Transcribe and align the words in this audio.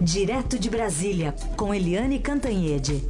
Direto 0.00 0.56
de 0.60 0.70
Brasília, 0.70 1.34
com 1.56 1.74
Eliane 1.74 2.20
Cantanhede. 2.20 3.02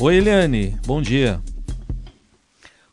Oi, 0.00 0.16
Eliane, 0.16 0.74
bom 0.86 1.02
dia. 1.02 1.42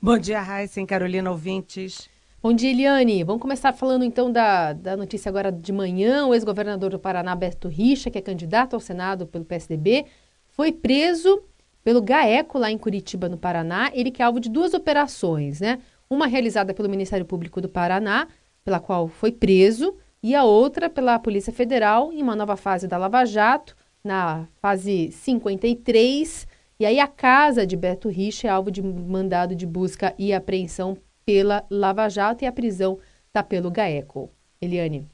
Bom 0.01 0.17
dia, 0.17 0.41
Raíssa 0.41 0.81
e 0.81 0.85
Carolina 0.85 1.31
ouvintes. 1.31 2.09
Bom 2.41 2.51
dia, 2.51 2.71
Eliane. 2.71 3.23
Vamos 3.23 3.41
começar 3.41 3.71
falando 3.71 4.03
então 4.03 4.29
da, 4.29 4.73
da 4.73 4.97
notícia 4.97 5.29
agora 5.29 5.49
de 5.49 5.71
manhã. 5.71 6.25
O 6.27 6.33
ex-governador 6.33 6.91
do 6.91 6.99
Paraná, 6.99 7.33
Beto 7.33 7.69
Richa, 7.69 8.11
que 8.11 8.17
é 8.17 8.21
candidato 8.21 8.73
ao 8.73 8.81
Senado 8.81 9.25
pelo 9.25 9.45
PSDB, 9.45 10.05
foi 10.49 10.73
preso 10.73 11.41
pelo 11.85 12.01
GAECO 12.01 12.57
lá 12.57 12.69
em 12.69 12.77
Curitiba, 12.77 13.29
no 13.29 13.37
Paraná. 13.37 13.89
Ele 13.93 14.11
que 14.11 14.21
é 14.21 14.25
alvo 14.25 14.41
de 14.41 14.49
duas 14.49 14.73
operações, 14.73 15.61
né? 15.61 15.79
Uma 16.13 16.27
realizada 16.27 16.73
pelo 16.73 16.89
Ministério 16.89 17.25
Público 17.25 17.59
do 17.59 17.67
Paraná, 17.67 18.27
pela 18.63 18.79
qual 18.79 19.07
foi 19.07 19.31
preso, 19.31 19.97
e 20.21 20.35
a 20.35 20.43
outra 20.43 20.89
pela 20.89 21.17
Polícia 21.17 21.51
Federal, 21.51 22.13
em 22.13 22.21
uma 22.21 22.35
nova 22.35 22.55
fase 22.55 22.87
da 22.87 22.97
Lava 22.97 23.25
Jato, 23.25 23.75
na 24.03 24.47
fase 24.61 25.11
53 25.11 26.47
e 26.79 26.85
aí 26.85 26.99
a 26.99 27.07
casa 27.07 27.65
de 27.65 27.77
Beto 27.77 28.09
Richa 28.09 28.47
é 28.47 28.51
alvo 28.51 28.69
de 28.69 28.81
mandado 28.81 29.55
de 29.55 29.65
busca 29.65 30.13
e 30.17 30.33
apreensão 30.33 30.97
pela 31.25 31.65
Lava 31.69 32.09
Jato 32.09 32.43
e 32.43 32.47
a 32.47 32.51
prisão 32.51 32.99
está 33.27 33.41
pelo 33.41 33.71
GAECO. 33.71 34.29
Eliane. 34.61 35.07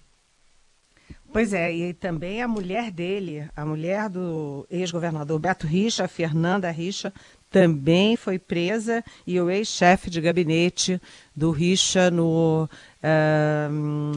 Pois 1.31 1.53
é, 1.53 1.71
e 1.71 1.93
também 1.93 2.41
a 2.41 2.47
mulher 2.47 2.89
dele, 2.89 3.47
a 3.55 3.63
mulher 3.63 4.09
do 4.09 4.65
ex-governador 4.67 5.39
Beto 5.39 5.67
Richa, 5.67 6.07
Fernanda 6.07 6.71
Richa, 6.71 7.13
também 7.49 8.15
foi 8.15 8.37
presa 8.37 9.03
e 9.25 9.39
o 9.39 9.49
ex-chefe 9.49 10.09
de 10.09 10.21
gabinete 10.21 11.01
do 11.35 11.51
Richa 11.51 12.11
no, 12.11 12.69
uh, 13.03 13.71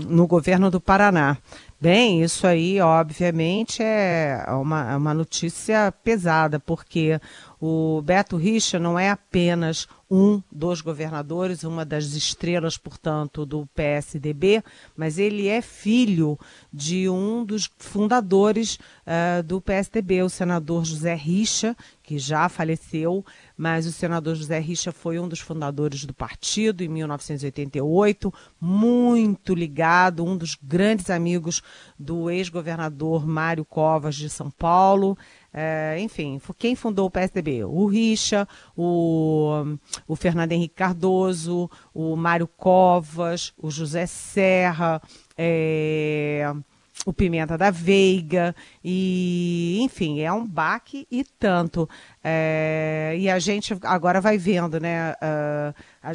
no 0.08 0.26
governo 0.26 0.70
do 0.70 0.80
Paraná. 0.80 1.38
Bem, 1.80 2.22
isso 2.22 2.46
aí, 2.46 2.80
obviamente, 2.80 3.82
é 3.82 4.44
uma, 4.50 4.96
uma 4.96 5.12
notícia 5.12 5.92
pesada, 6.04 6.60
porque 6.60 7.20
o 7.60 8.00
Beto 8.02 8.36
Richa 8.36 8.78
não 8.78 8.96
é 8.96 9.10
apenas 9.10 9.88
um 10.08 10.42
dos 10.52 10.80
governadores, 10.80 11.64
uma 11.64 11.84
das 11.84 12.12
estrelas, 12.12 12.76
portanto, 12.76 13.44
do 13.44 13.66
PSDB, 13.74 14.62
mas 14.96 15.18
ele 15.18 15.48
é 15.48 15.60
filho 15.60 16.38
de 16.72 17.08
um 17.08 17.44
dos 17.44 17.68
fundadores 17.78 18.78
uh, 19.06 19.42
do 19.42 19.60
PSDB, 19.60 20.22
o 20.22 20.28
senador 20.28 20.84
José 20.84 21.14
Richa, 21.14 21.76
que 22.12 22.18
já 22.18 22.46
faleceu, 22.46 23.24
mas 23.56 23.86
o 23.86 23.90
senador 23.90 24.34
José 24.34 24.58
Richa 24.58 24.92
foi 24.92 25.18
um 25.18 25.26
dos 25.26 25.40
fundadores 25.40 26.04
do 26.04 26.12
partido 26.12 26.84
em 26.84 26.88
1988, 26.88 28.30
muito 28.60 29.54
ligado, 29.54 30.22
um 30.22 30.36
dos 30.36 30.54
grandes 30.62 31.08
amigos 31.08 31.62
do 31.98 32.28
ex-governador 32.28 33.26
Mário 33.26 33.64
Covas 33.64 34.14
de 34.14 34.28
São 34.28 34.50
Paulo. 34.50 35.16
É, 35.54 35.96
enfim, 36.00 36.38
quem 36.58 36.76
fundou 36.76 37.06
o 37.06 37.10
PSDB? 37.10 37.64
O 37.64 37.86
Richa, 37.86 38.46
o, 38.76 39.78
o 40.06 40.14
Fernando 40.14 40.52
Henrique 40.52 40.74
Cardoso, 40.74 41.70
o 41.94 42.14
Mário 42.14 42.46
Covas, 42.46 43.54
o 43.56 43.70
José 43.70 44.04
Serra, 44.04 45.00
é, 45.34 46.52
o 47.04 47.12
Pimenta 47.12 47.58
da 47.58 47.70
Veiga, 47.70 48.54
e 48.82 49.78
enfim, 49.82 50.20
é 50.20 50.32
um 50.32 50.46
baque 50.46 51.06
e 51.10 51.24
tanto. 51.24 51.88
É, 52.22 53.14
e 53.18 53.28
a 53.28 53.38
gente 53.38 53.76
agora 53.82 54.20
vai 54.20 54.38
vendo, 54.38 54.78
né? 54.78 55.12
Uh, 55.12 55.74
a, 56.02 56.12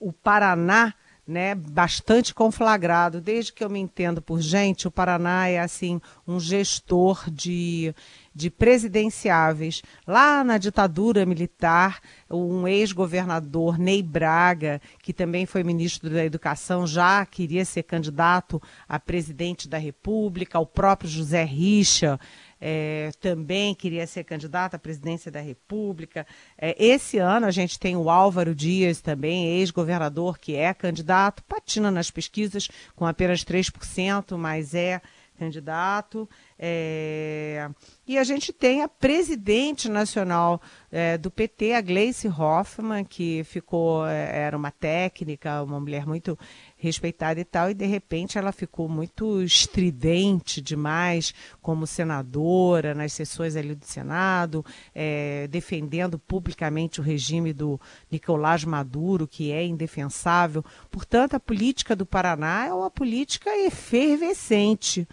o 0.00 0.12
Paraná 0.12 0.94
né, 1.28 1.54
bastante 1.54 2.32
conflagrado. 2.34 3.20
Desde 3.20 3.52
que 3.52 3.62
eu 3.62 3.68
me 3.68 3.78
entendo 3.78 4.22
por 4.22 4.40
gente, 4.40 4.88
o 4.88 4.90
Paraná 4.90 5.46
é 5.46 5.60
assim 5.60 6.00
um 6.26 6.40
gestor 6.40 7.30
de, 7.30 7.94
de 8.34 8.48
presidenciáveis. 8.48 9.82
Lá 10.06 10.42
na 10.42 10.56
ditadura 10.56 11.26
militar, 11.26 12.00
um 12.30 12.66
ex-governador, 12.66 13.78
Ney 13.78 14.02
Braga, 14.02 14.80
que 15.02 15.12
também 15.12 15.44
foi 15.44 15.62
ministro 15.62 16.08
da 16.08 16.24
Educação, 16.24 16.86
já 16.86 17.26
queria 17.26 17.66
ser 17.66 17.82
candidato 17.82 18.60
a 18.88 18.98
presidente 18.98 19.68
da 19.68 19.76
República, 19.76 20.58
o 20.58 20.64
próprio 20.64 21.10
José 21.10 21.44
Richa 21.44 22.18
é, 22.60 23.10
também 23.20 23.74
queria 23.74 24.06
ser 24.06 24.24
candidato 24.24 24.74
à 24.74 24.78
presidência 24.78 25.30
da 25.30 25.40
República. 25.40 26.26
É, 26.56 26.74
esse 26.82 27.18
ano 27.18 27.46
a 27.46 27.50
gente 27.50 27.78
tem 27.78 27.96
o 27.96 28.10
Álvaro 28.10 28.54
Dias 28.54 29.00
também, 29.00 29.58
ex-governador, 29.58 30.38
que 30.38 30.54
é 30.54 30.72
candidato, 30.74 31.42
patina 31.44 31.90
nas 31.90 32.10
pesquisas 32.10 32.68
com 32.96 33.06
apenas 33.06 33.44
3%, 33.44 34.36
mas 34.36 34.74
é 34.74 35.00
candidato. 35.38 36.28
É... 36.58 37.70
E 38.06 38.16
a 38.16 38.24
gente 38.24 38.54
tem 38.54 38.82
a 38.82 38.88
presidente 38.88 39.86
nacional 39.86 40.62
é, 40.90 41.18
do 41.18 41.30
PT, 41.30 41.74
a 41.74 41.80
Gleice 41.82 42.26
Hoffmann, 42.26 43.04
que 43.04 43.44
ficou, 43.44 44.06
é, 44.06 44.44
era 44.44 44.56
uma 44.56 44.70
técnica, 44.70 45.62
uma 45.62 45.78
mulher 45.78 46.06
muito 46.06 46.36
respeitada 46.78 47.38
e 47.38 47.44
tal, 47.44 47.70
e 47.70 47.74
de 47.74 47.84
repente 47.84 48.38
ela 48.38 48.50
ficou 48.50 48.88
muito 48.88 49.42
estridente 49.42 50.62
demais 50.62 51.34
como 51.60 51.86
senadora 51.86 52.94
nas 52.94 53.12
sessões 53.12 53.56
ali 53.56 53.74
do 53.74 53.84
Senado, 53.84 54.64
é, 54.94 55.46
defendendo 55.48 56.18
publicamente 56.18 57.00
o 57.00 57.04
regime 57.04 57.52
do 57.52 57.78
Nicolás 58.10 58.64
Maduro, 58.64 59.28
que 59.28 59.52
é 59.52 59.66
indefensável. 59.66 60.64
Portanto, 60.90 61.34
a 61.34 61.40
política 61.40 61.94
do 61.94 62.06
Paraná 62.06 62.66
é 62.66 62.72
uma 62.72 62.90
política 62.90 63.50
efervescente. 63.54 65.06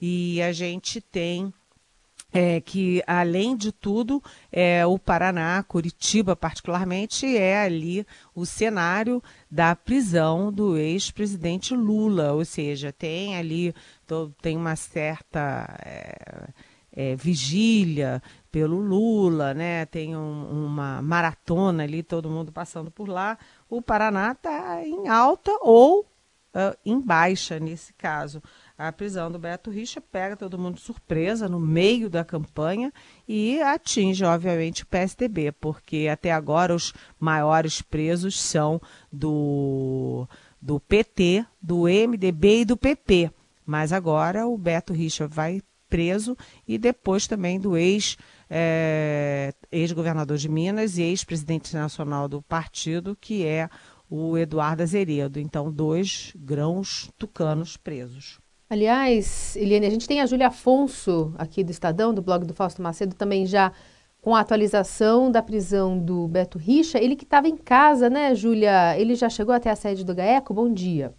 E 0.00 0.40
a 0.42 0.52
gente 0.52 1.00
tem 1.00 1.52
é, 2.32 2.60
que, 2.60 3.02
além 3.06 3.56
de 3.56 3.72
tudo, 3.72 4.22
é, 4.52 4.84
o 4.86 4.98
Paraná, 4.98 5.62
Curitiba 5.62 6.36
particularmente, 6.36 7.26
é 7.36 7.62
ali 7.62 8.06
o 8.34 8.44
cenário 8.44 9.22
da 9.50 9.74
prisão 9.74 10.52
do 10.52 10.76
ex-presidente 10.76 11.74
Lula, 11.74 12.32
ou 12.32 12.44
seja, 12.44 12.92
tem 12.92 13.36
ali 13.36 13.74
tem 14.42 14.56
uma 14.56 14.76
certa 14.76 15.78
é, 15.84 16.48
é, 16.92 17.16
vigília 17.16 18.22
pelo 18.50 18.78
Lula, 18.80 19.54
né? 19.54 19.86
Tem 19.86 20.16
um, 20.16 20.66
uma 20.66 21.00
maratona 21.00 21.84
ali, 21.84 22.02
todo 22.02 22.30
mundo 22.30 22.50
passando 22.52 22.90
por 22.90 23.08
lá. 23.08 23.38
O 23.68 23.80
Paraná 23.80 24.32
está 24.32 24.82
em 24.84 25.08
alta 25.08 25.50
ou 25.60 26.00
uh, 26.00 26.76
em 26.84 27.00
baixa 27.00 27.60
nesse 27.60 27.92
caso 27.94 28.42
a 28.78 28.92
prisão 28.92 29.28
do 29.28 29.40
Beto 29.40 29.72
Richa 29.72 30.00
pega 30.00 30.36
todo 30.36 30.56
mundo 30.56 30.78
surpresa 30.78 31.48
no 31.48 31.58
meio 31.58 32.08
da 32.08 32.24
campanha 32.24 32.92
e 33.26 33.60
atinge, 33.60 34.24
obviamente, 34.24 34.84
o 34.84 34.86
PSDB, 34.86 35.50
porque 35.50 36.06
até 36.08 36.30
agora 36.30 36.72
os 36.72 36.94
maiores 37.18 37.82
presos 37.82 38.40
são 38.40 38.80
do, 39.12 40.28
do 40.62 40.78
PT, 40.78 41.44
do 41.60 41.88
MDB 41.88 42.60
e 42.60 42.64
do 42.64 42.76
PP. 42.76 43.32
Mas 43.66 43.92
agora 43.92 44.46
o 44.46 44.56
Beto 44.56 44.92
Richa 44.92 45.26
vai 45.26 45.60
preso 45.88 46.36
e 46.66 46.78
depois 46.78 47.26
também 47.26 47.58
do 47.58 47.76
ex 47.76 48.16
é, 48.48 49.52
ex-governador 49.72 50.36
de 50.36 50.48
Minas 50.48 50.98
e 50.98 51.02
ex-presidente 51.02 51.74
nacional 51.74 52.28
do 52.28 52.40
partido, 52.42 53.16
que 53.20 53.44
é 53.44 53.68
o 54.08 54.38
Eduardo 54.38 54.84
Azeredo. 54.84 55.40
Então, 55.40 55.72
dois 55.72 56.32
grãos 56.36 57.10
tucanos 57.18 57.76
presos. 57.76 58.38
Aliás, 58.70 59.56
Eliane, 59.56 59.86
a 59.86 59.90
gente 59.90 60.06
tem 60.06 60.20
a 60.20 60.26
Júlia 60.26 60.48
Afonso 60.48 61.34
aqui 61.38 61.64
do 61.64 61.70
Estadão, 61.70 62.12
do 62.12 62.20
blog 62.20 62.44
do 62.44 62.52
Fausto 62.52 62.82
Macedo, 62.82 63.14
também 63.14 63.46
já 63.46 63.72
com 64.20 64.34
a 64.34 64.40
atualização 64.40 65.32
da 65.32 65.42
prisão 65.42 65.98
do 65.98 66.28
Beto 66.28 66.58
Richa. 66.58 66.98
Ele 66.98 67.16
que 67.16 67.24
estava 67.24 67.48
em 67.48 67.56
casa, 67.56 68.10
né, 68.10 68.34
Júlia? 68.34 68.94
Ele 68.98 69.14
já 69.14 69.30
chegou 69.30 69.54
até 69.54 69.70
a 69.70 69.76
sede 69.76 70.04
do 70.04 70.14
GAECO? 70.14 70.52
Bom 70.52 70.70
dia. 70.70 71.14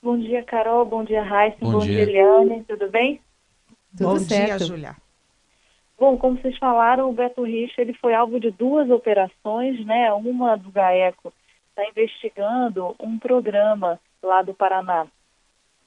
Bom 0.00 0.16
dia, 0.16 0.44
Carol. 0.44 0.84
Bom 0.84 1.02
dia, 1.02 1.20
Raíssa. 1.20 1.58
Bom, 1.60 1.72
bom, 1.72 1.78
dia, 1.80 2.02
Eliane. 2.02 2.62
Tudo 2.68 2.88
bem? 2.88 3.20
Tudo 3.96 4.10
bom 4.10 4.18
certo. 4.20 4.58
dia, 4.58 4.58
Júlia. 4.58 4.96
Bom, 5.98 6.16
como 6.16 6.40
vocês 6.40 6.56
falaram, 6.58 7.10
o 7.10 7.12
Beto 7.12 7.42
Richa 7.42 7.82
ele 7.82 7.94
foi 7.94 8.14
alvo 8.14 8.38
de 8.38 8.52
duas 8.52 8.88
operações, 8.88 9.84
né? 9.84 10.12
Uma 10.12 10.54
do 10.54 10.70
GAECO 10.70 11.32
está 11.70 11.90
investigando 11.90 12.94
um 13.00 13.18
programa 13.18 13.98
lá 14.22 14.42
do 14.42 14.54
Paraná 14.54 15.08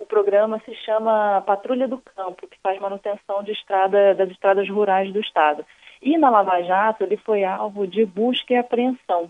o 0.01 0.05
programa 0.05 0.59
se 0.65 0.73
chama 0.83 1.41
Patrulha 1.45 1.87
do 1.87 1.99
Campo, 1.99 2.47
que 2.47 2.57
faz 2.61 2.79
manutenção 2.79 3.43
de 3.43 3.51
estrada, 3.51 4.15
das 4.15 4.31
estradas 4.31 4.67
rurais 4.67 5.13
do 5.13 5.19
Estado. 5.19 5.63
E 6.01 6.17
na 6.17 6.29
Lava 6.29 6.61
Jato, 6.63 7.03
ele 7.03 7.17
foi 7.17 7.43
alvo 7.43 7.85
de 7.85 8.03
busca 8.05 8.53
e 8.53 8.57
apreensão. 8.57 9.29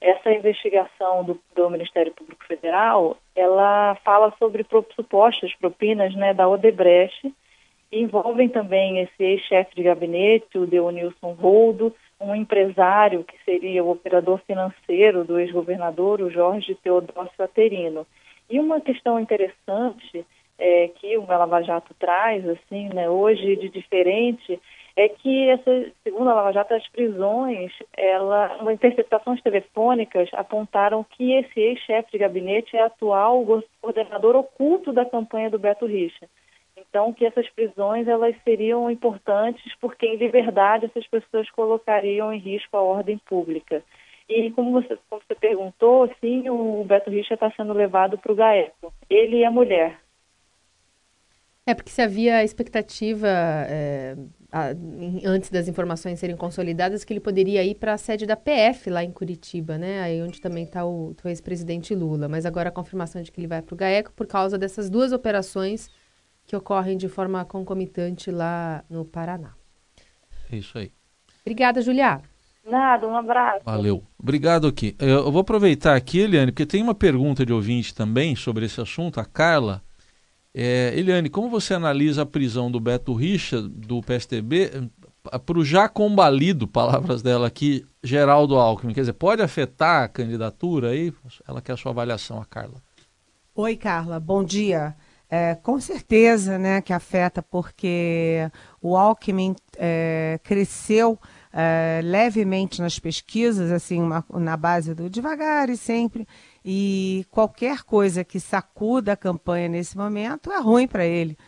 Essa 0.00 0.32
investigação 0.32 1.22
do, 1.22 1.40
do 1.54 1.70
Ministério 1.70 2.12
Público 2.12 2.44
Federal, 2.44 3.16
ela 3.36 3.94
fala 4.04 4.34
sobre 4.38 4.66
supostas 4.94 5.54
propinas 5.54 6.14
né, 6.14 6.34
da 6.34 6.48
Odebrecht, 6.48 7.32
envolvem 7.92 8.48
também 8.48 8.98
esse 8.98 9.22
ex-chefe 9.22 9.76
de 9.76 9.84
gabinete, 9.84 10.58
o 10.58 10.66
Deonilson 10.66 11.32
Roldo, 11.32 11.94
um 12.20 12.34
empresário 12.34 13.22
que 13.22 13.36
seria 13.44 13.84
o 13.84 13.90
operador 13.90 14.40
financeiro 14.46 15.24
do 15.24 15.38
ex-governador, 15.38 16.20
o 16.20 16.30
Jorge 16.30 16.74
Teodócio 16.74 17.44
Aterino. 17.44 18.04
E 18.48 18.60
uma 18.60 18.80
questão 18.80 19.18
interessante 19.18 20.24
é, 20.58 20.88
que 20.88 21.16
o 21.18 21.26
Lava 21.26 21.62
Jato 21.62 21.94
traz, 21.94 22.46
assim, 22.48 22.88
né, 22.94 23.08
hoje 23.08 23.56
de 23.56 23.68
diferente, 23.68 24.60
é 24.96 25.08
que, 25.08 25.48
essa, 25.48 25.90
segundo 26.04 26.30
a 26.30 26.34
Lava 26.34 26.52
Jato, 26.52 26.74
as 26.74 26.86
prisões, 26.88 27.72
ela, 27.96 28.58
uma 28.60 28.72
interceptações 28.72 29.42
telefônicas 29.42 30.28
apontaram 30.32 31.04
que 31.04 31.32
esse 31.32 31.60
ex-chefe 31.60 32.12
de 32.12 32.18
gabinete 32.18 32.76
é 32.76 32.82
atual 32.82 33.44
coordenador 33.80 34.36
oculto 34.36 34.92
da 34.92 35.04
campanha 35.04 35.50
do 35.50 35.58
Beto 35.58 35.86
Richa. 35.86 36.28
Então, 36.76 37.12
que 37.12 37.24
essas 37.24 37.48
prisões 37.50 38.06
elas 38.06 38.36
seriam 38.44 38.90
importantes 38.90 39.74
porque, 39.80 40.06
em 40.06 40.16
liberdade, 40.16 40.86
essas 40.86 41.06
pessoas 41.08 41.50
colocariam 41.50 42.32
em 42.32 42.38
risco 42.38 42.76
a 42.76 42.82
ordem 42.82 43.18
pública. 43.18 43.82
E 44.28 44.50
como 44.52 44.72
você, 44.72 44.98
como 45.08 45.22
você 45.26 45.34
perguntou, 45.34 46.10
sim, 46.20 46.48
o 46.48 46.82
Beto 46.84 47.10
Richa 47.10 47.34
está 47.34 47.50
sendo 47.52 47.72
levado 47.72 48.16
para 48.18 48.32
o 48.32 48.34
GAECO. 48.34 48.92
Ele 49.10 49.38
e 49.38 49.44
a 49.44 49.50
mulher. 49.50 50.00
É, 51.66 51.74
porque 51.74 51.90
se 51.90 52.02
havia 52.02 52.44
expectativa 52.44 53.28
é, 53.28 54.16
antes 55.24 55.50
das 55.50 55.66
informações 55.66 56.18
serem 56.18 56.36
consolidadas, 56.36 57.04
que 57.04 57.12
ele 57.12 57.20
poderia 57.20 57.64
ir 57.64 57.74
para 57.76 57.94
a 57.94 57.98
sede 57.98 58.26
da 58.26 58.36
PF 58.36 58.90
lá 58.90 59.02
em 59.02 59.10
Curitiba, 59.10 59.78
né? 59.78 60.02
Aí 60.02 60.22
onde 60.22 60.40
também 60.40 60.64
está 60.64 60.84
o, 60.84 61.14
o 61.24 61.28
ex-presidente 61.28 61.94
Lula. 61.94 62.28
Mas 62.28 62.44
agora 62.44 62.68
a 62.68 62.72
confirmação 62.72 63.22
de 63.22 63.32
que 63.32 63.40
ele 63.40 63.46
vai 63.46 63.62
para 63.62 63.74
o 63.74 63.76
GAECO 63.76 64.12
por 64.12 64.26
causa 64.26 64.58
dessas 64.58 64.90
duas 64.90 65.12
operações 65.12 65.90
que 66.46 66.54
ocorrem 66.54 66.96
de 66.98 67.08
forma 67.08 67.44
concomitante 67.44 68.30
lá 68.30 68.84
no 68.88 69.04
Paraná. 69.04 69.54
É 70.52 70.56
isso 70.56 70.76
aí. 70.76 70.92
Obrigada, 71.40 71.80
Julia. 71.80 72.20
Nada, 72.66 73.06
um 73.06 73.16
abraço. 73.16 73.60
Valeu. 73.64 74.02
Obrigado 74.18 74.66
aqui. 74.66 74.96
Eu 74.98 75.30
vou 75.30 75.42
aproveitar 75.42 75.94
aqui, 75.94 76.20
Eliane, 76.20 76.50
porque 76.50 76.64
tem 76.64 76.82
uma 76.82 76.94
pergunta 76.94 77.44
de 77.44 77.52
ouvinte 77.52 77.94
também 77.94 78.34
sobre 78.34 78.64
esse 78.64 78.80
assunto, 78.80 79.20
a 79.20 79.24
Carla. 79.24 79.82
É, 80.54 80.92
Eliane, 80.96 81.28
como 81.28 81.50
você 81.50 81.74
analisa 81.74 82.22
a 82.22 82.26
prisão 82.26 82.70
do 82.70 82.80
Beto 82.80 83.12
Richa, 83.12 83.60
do 83.60 84.00
PSTB, 84.00 84.88
para 85.44 85.58
o 85.58 85.64
já 85.64 85.88
combalido, 85.88 86.66
palavras 86.66 87.22
dela 87.22 87.46
aqui, 87.46 87.84
Geraldo 88.02 88.56
Alckmin? 88.56 88.94
Quer 88.94 89.00
dizer, 89.00 89.12
pode 89.14 89.42
afetar 89.42 90.04
a 90.04 90.08
candidatura 90.08 90.90
aí? 90.90 91.12
Ela 91.46 91.60
quer 91.60 91.72
a 91.72 91.76
sua 91.76 91.92
avaliação, 91.92 92.40
a 92.40 92.44
Carla. 92.44 92.80
Oi, 93.54 93.76
Carla, 93.76 94.18
bom 94.18 94.42
dia. 94.42 94.94
É, 95.28 95.54
com 95.56 95.80
certeza 95.80 96.58
né, 96.58 96.80
que 96.80 96.92
afeta, 96.92 97.42
porque 97.42 98.48
o 98.80 98.96
Alckmin 98.96 99.56
é, 99.76 100.38
cresceu 100.44 101.18
é, 101.56 102.00
levemente 102.02 102.82
nas 102.82 102.98
pesquisas, 102.98 103.70
assim, 103.70 104.02
uma, 104.02 104.24
na 104.34 104.56
base 104.56 104.92
do 104.92 105.08
devagar 105.08 105.70
e 105.70 105.76
sempre, 105.76 106.26
e 106.64 107.24
qualquer 107.30 107.84
coisa 107.84 108.24
que 108.24 108.40
sacuda 108.40 109.12
a 109.12 109.16
campanha 109.16 109.68
nesse 109.68 109.96
momento 109.96 110.50
é 110.50 110.60
ruim 110.60 110.88
para 110.88 111.06
ele. 111.06 111.38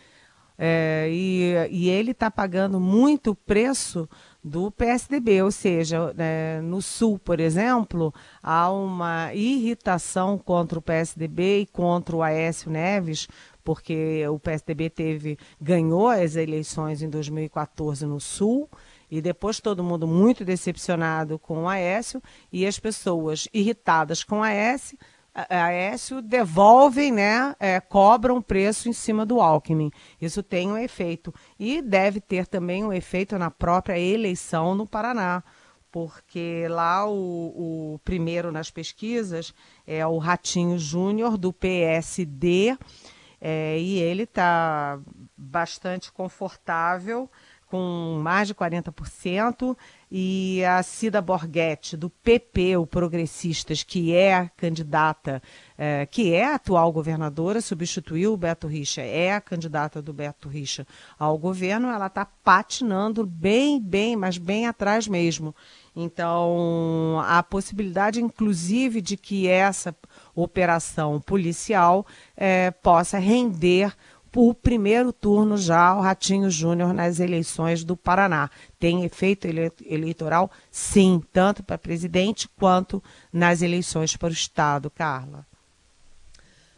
É, 0.57 1.07
e, 1.11 1.53
e, 1.69 1.89
ele 1.89 2.11
está 2.11 2.31
pagando 2.31 2.79
muito 2.79 3.35
preço 3.35 4.09
do 4.43 4.71
PSDB, 4.71 5.43
ou 5.43 5.51
seja, 5.51 6.15
é, 6.17 6.61
no 6.63 6.81
Sul, 6.81 7.19
por 7.19 7.39
exemplo, 7.39 8.11
há 8.41 8.71
uma 8.71 9.31
irritação 9.35 10.35
contra 10.37 10.79
o 10.79 10.81
PSDB 10.81 11.59
e 11.59 11.65
contra 11.67 12.15
o 12.15 12.23
Aécio 12.23 12.71
Neves, 12.71 13.27
porque 13.63 14.25
o 14.27 14.39
PSDB 14.39 14.89
teve 14.89 15.37
ganhou 15.61 16.07
as 16.07 16.35
eleições 16.35 17.03
em 17.03 17.09
2014 17.09 18.05
no 18.05 18.19
Sul 18.19 18.67
e 19.09 19.21
depois 19.21 19.59
todo 19.59 19.83
mundo 19.83 20.07
muito 20.07 20.43
decepcionado 20.43 21.39
com 21.39 21.63
o 21.63 21.69
Aécio 21.69 22.21
e 22.51 22.65
as 22.65 22.79
pessoas 22.79 23.47
irritadas 23.53 24.23
com 24.23 24.39
o 24.39 24.43
Aécio, 24.43 24.97
Aécio 25.49 26.19
devolvem, 26.19 27.11
né, 27.11 27.55
é, 27.59 27.79
cobram 27.79 28.41
preço 28.41 28.89
em 28.89 28.93
cima 28.93 29.23
do 29.23 29.39
Alckmin. 29.39 29.91
Isso 30.19 30.41
tem 30.41 30.67
um 30.71 30.77
efeito. 30.77 31.31
E 31.59 31.79
deve 31.79 32.19
ter 32.19 32.47
também 32.47 32.83
um 32.83 32.91
efeito 32.91 33.37
na 33.37 33.51
própria 33.51 33.99
eleição 33.99 34.73
no 34.73 34.87
Paraná, 34.87 35.43
porque 35.91 36.65
lá 36.69 37.07
o, 37.07 37.93
o 37.93 37.99
primeiro 38.03 38.51
nas 38.51 38.71
pesquisas 38.71 39.53
é 39.85 40.05
o 40.07 40.17
Ratinho 40.17 40.79
Júnior, 40.79 41.37
do 41.37 41.53
PSD, 41.53 42.75
é, 43.39 43.77
e 43.79 43.99
ele 43.99 44.23
está 44.23 44.99
bastante 45.37 46.11
confortável 46.11 47.29
com 47.69 48.19
mais 48.21 48.47
de 48.47 48.55
40%, 48.55 49.75
e 50.09 50.63
a 50.63 50.81
Cida 50.81 51.21
Borghetti, 51.21 51.97
do 51.97 52.09
PP, 52.09 52.77
o 52.77 52.87
Progressistas, 52.87 53.83
que 53.83 54.15
é 54.15 54.49
candidata, 54.55 55.41
é, 55.77 56.05
que 56.05 56.33
é 56.33 56.45
a 56.45 56.55
atual 56.55 56.91
governadora, 56.93 57.59
substituiu 57.59 58.33
o 58.33 58.37
Beto 58.37 58.67
Richa, 58.67 59.01
é 59.01 59.33
a 59.33 59.41
candidata 59.41 60.01
do 60.01 60.13
Beto 60.13 60.47
Richa 60.47 60.87
ao 61.19 61.37
governo, 61.37 61.89
ela 61.89 62.07
está 62.07 62.25
patinando 62.25 63.25
bem, 63.25 63.81
bem, 63.81 64.15
mas 64.15 64.37
bem 64.37 64.65
atrás 64.65 65.07
mesmo. 65.07 65.53
Então, 65.93 67.21
a 67.25 67.43
possibilidade, 67.43 68.21
inclusive, 68.21 69.01
de 69.01 69.17
que 69.17 69.47
essa 69.47 69.93
operação 70.33 71.19
policial 71.19 72.05
é, 72.35 72.71
possa 72.71 73.17
render 73.17 73.93
o 74.35 74.53
primeiro 74.53 75.11
turno 75.11 75.57
já 75.57 75.95
o 75.95 76.01
Ratinho 76.01 76.49
Júnior 76.49 76.93
nas 76.93 77.19
eleições 77.19 77.83
do 77.83 77.95
Paraná. 77.95 78.49
Tem 78.79 79.03
efeito 79.03 79.47
ele 79.47 79.71
eleitoral? 79.85 80.51
Sim, 80.71 81.21
tanto 81.31 81.63
para 81.63 81.77
presidente 81.77 82.47
quanto 82.57 83.03
nas 83.31 83.61
eleições 83.61 84.15
para 84.15 84.29
o 84.29 84.33
Estado, 84.33 84.89
Carla. 84.89 85.45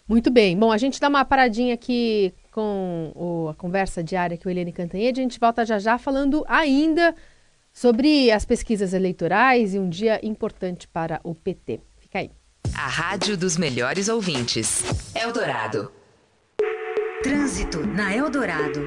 Muito 0.07 0.31
bem. 0.31 0.57
Bom, 0.57 0.71
a 0.71 0.77
gente 0.77 0.99
dá 0.99 1.07
uma 1.07 1.23
paradinha 1.23 1.75
aqui 1.75 2.33
com 2.51 3.11
o, 3.15 3.49
a 3.49 3.53
conversa 3.53 4.03
diária 4.03 4.37
que 4.37 4.47
o 4.47 4.49
Helene 4.49 4.71
Cantanhede. 4.71 5.19
A 5.19 5.23
gente 5.23 5.39
volta 5.39 5.63
já 5.63 5.77
já 5.77 5.99
falando 5.99 6.43
ainda 6.47 7.13
sobre 7.71 8.31
as 8.31 8.43
pesquisas 8.43 8.93
eleitorais 8.93 9.75
e 9.75 9.79
um 9.79 9.87
dia 9.87 10.19
importante 10.25 10.87
para 10.87 11.21
o 11.23 11.35
PT. 11.35 11.79
Fica 11.99 12.19
aí. 12.19 12.31
A 12.73 12.87
rádio 12.87 13.37
dos 13.37 13.55
melhores 13.55 14.09
ouvintes. 14.09 14.83
Eldorado. 15.15 15.98
Trânsito 17.21 17.85
na 17.85 18.15
Eldorado. 18.15 18.79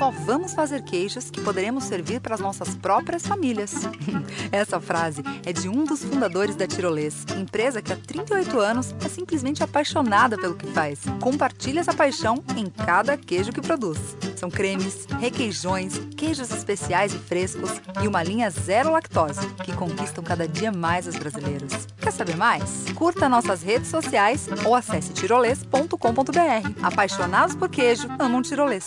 só 0.00 0.10
vamos 0.10 0.54
fazer 0.54 0.82
queijos 0.82 1.30
que 1.30 1.42
poderemos 1.42 1.84
servir 1.84 2.22
para 2.22 2.34
as 2.34 2.40
nossas 2.40 2.74
próprias 2.74 3.26
famílias. 3.26 3.74
Essa 4.50 4.80
frase 4.80 5.22
é 5.44 5.52
de 5.52 5.68
um 5.68 5.84
dos 5.84 6.02
fundadores 6.02 6.56
da 6.56 6.66
Tirolês, 6.66 7.26
empresa 7.36 7.82
que 7.82 7.92
há 7.92 7.96
38 7.96 8.58
anos 8.58 8.94
é 9.04 9.10
simplesmente 9.10 9.62
apaixonada 9.62 10.38
pelo 10.38 10.54
que 10.54 10.66
faz. 10.68 11.00
Compartilha 11.20 11.80
essa 11.80 11.92
paixão 11.92 12.42
em 12.56 12.64
cada 12.64 13.14
queijo 13.18 13.52
que 13.52 13.60
produz. 13.60 13.98
São 14.36 14.50
cremes, 14.50 15.06
requeijões, 15.20 15.98
queijos 16.16 16.50
especiais 16.50 17.12
e 17.12 17.18
frescos 17.18 17.70
e 18.02 18.08
uma 18.08 18.22
linha 18.22 18.48
zero 18.48 18.92
lactose 18.92 19.46
que 19.62 19.76
conquistam 19.76 20.24
cada 20.24 20.48
dia 20.48 20.72
mais 20.72 21.06
os 21.06 21.16
brasileiros. 21.16 21.86
Quer 22.00 22.12
saber 22.12 22.38
mais? 22.38 22.86
Curta 22.94 23.28
nossas 23.28 23.62
redes 23.62 23.90
sociais 23.90 24.48
ou 24.64 24.74
acesse 24.74 25.12
tirolês.com.br. 25.12 26.70
Apaixonados 26.82 27.54
por 27.54 27.68
queijo, 27.68 28.08
amam 28.18 28.40
tirolês. 28.40 28.86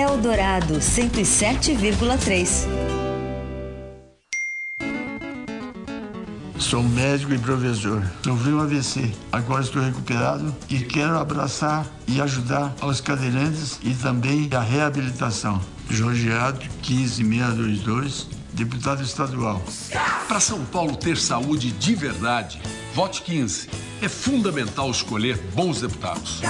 Eldorado 0.00 0.78
107,3. 0.78 2.66
Sou 6.58 6.82
médico 6.82 7.34
e 7.34 7.38
professor. 7.38 8.02
Sofri 8.24 8.52
um 8.52 8.60
AVC. 8.60 9.12
Agora 9.30 9.62
estou 9.62 9.82
recuperado 9.82 10.54
e 10.70 10.78
quero 10.78 11.18
abraçar 11.18 11.86
e 12.08 12.18
ajudar 12.18 12.74
aos 12.80 13.00
cadeirantes 13.00 13.78
e 13.82 13.92
também 13.92 14.48
a 14.54 14.60
reabilitação. 14.60 15.60
Jorge 15.90 16.32
Adro, 16.32 16.66
15622, 16.82 18.26
deputado 18.54 19.02
estadual. 19.02 19.60
Para 20.26 20.40
São 20.40 20.64
Paulo 20.64 20.96
ter 20.96 21.18
saúde 21.18 21.72
de 21.72 21.94
verdade, 21.94 22.58
vote 22.94 23.20
15. 23.22 23.68
É 24.00 24.08
fundamental 24.08 24.90
escolher 24.90 25.36
bons 25.54 25.82
deputados. 25.82 26.40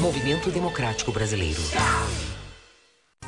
Movimento 0.00 0.50
Democrático 0.50 1.10
Brasileiro. 1.10 1.60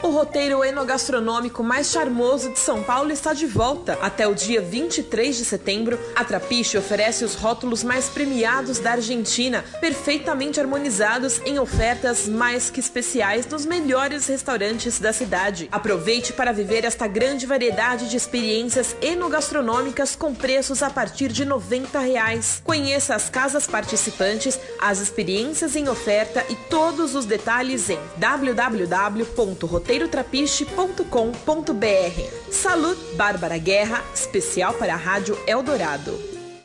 O 0.02 0.08
roteiro 0.08 0.64
enogastronômico 0.64 1.62
mais 1.62 1.90
charmoso 1.90 2.50
de 2.50 2.58
São 2.58 2.82
Paulo 2.82 3.12
está 3.12 3.34
de 3.34 3.44
volta. 3.44 3.98
Até 4.00 4.26
o 4.26 4.34
dia 4.34 4.62
23 4.62 5.36
de 5.36 5.44
setembro, 5.44 5.98
a 6.16 6.24
Trapiche 6.24 6.78
oferece 6.78 7.22
os 7.22 7.34
rótulos 7.34 7.84
mais 7.84 8.08
premiados 8.08 8.78
da 8.78 8.92
Argentina, 8.92 9.62
perfeitamente 9.78 10.58
harmonizados 10.58 11.42
em 11.44 11.58
ofertas 11.58 12.26
mais 12.26 12.70
que 12.70 12.80
especiais 12.80 13.46
nos 13.46 13.66
melhores 13.66 14.26
restaurantes 14.26 14.98
da 14.98 15.12
cidade. 15.12 15.68
Aproveite 15.70 16.32
para 16.32 16.50
viver 16.50 16.86
esta 16.86 17.06
grande 17.06 17.44
variedade 17.44 18.08
de 18.08 18.16
experiências 18.16 18.96
enogastronômicas 19.02 20.16
com 20.16 20.34
preços 20.34 20.82
a 20.82 20.88
partir 20.88 21.28
de 21.28 21.44
90 21.44 21.98
reais. 21.98 22.62
Conheça 22.64 23.14
as 23.14 23.28
casas 23.28 23.66
participantes, 23.66 24.58
as 24.80 24.98
experiências 24.98 25.76
em 25.76 25.90
oferta 25.90 26.42
e 26.48 26.54
todos 26.70 27.14
os 27.14 27.26
detalhes 27.26 27.90
em 27.90 27.98
www.roteiro 28.16 29.89
roteirotrapiche.com.br. 29.90 32.52
Salut 32.52 32.96
Bárbara 33.16 33.58
Guerra, 33.58 34.04
especial 34.14 34.72
para 34.74 34.94
a 34.94 34.96
Rádio 34.96 35.36
Eldorado. 35.48 36.16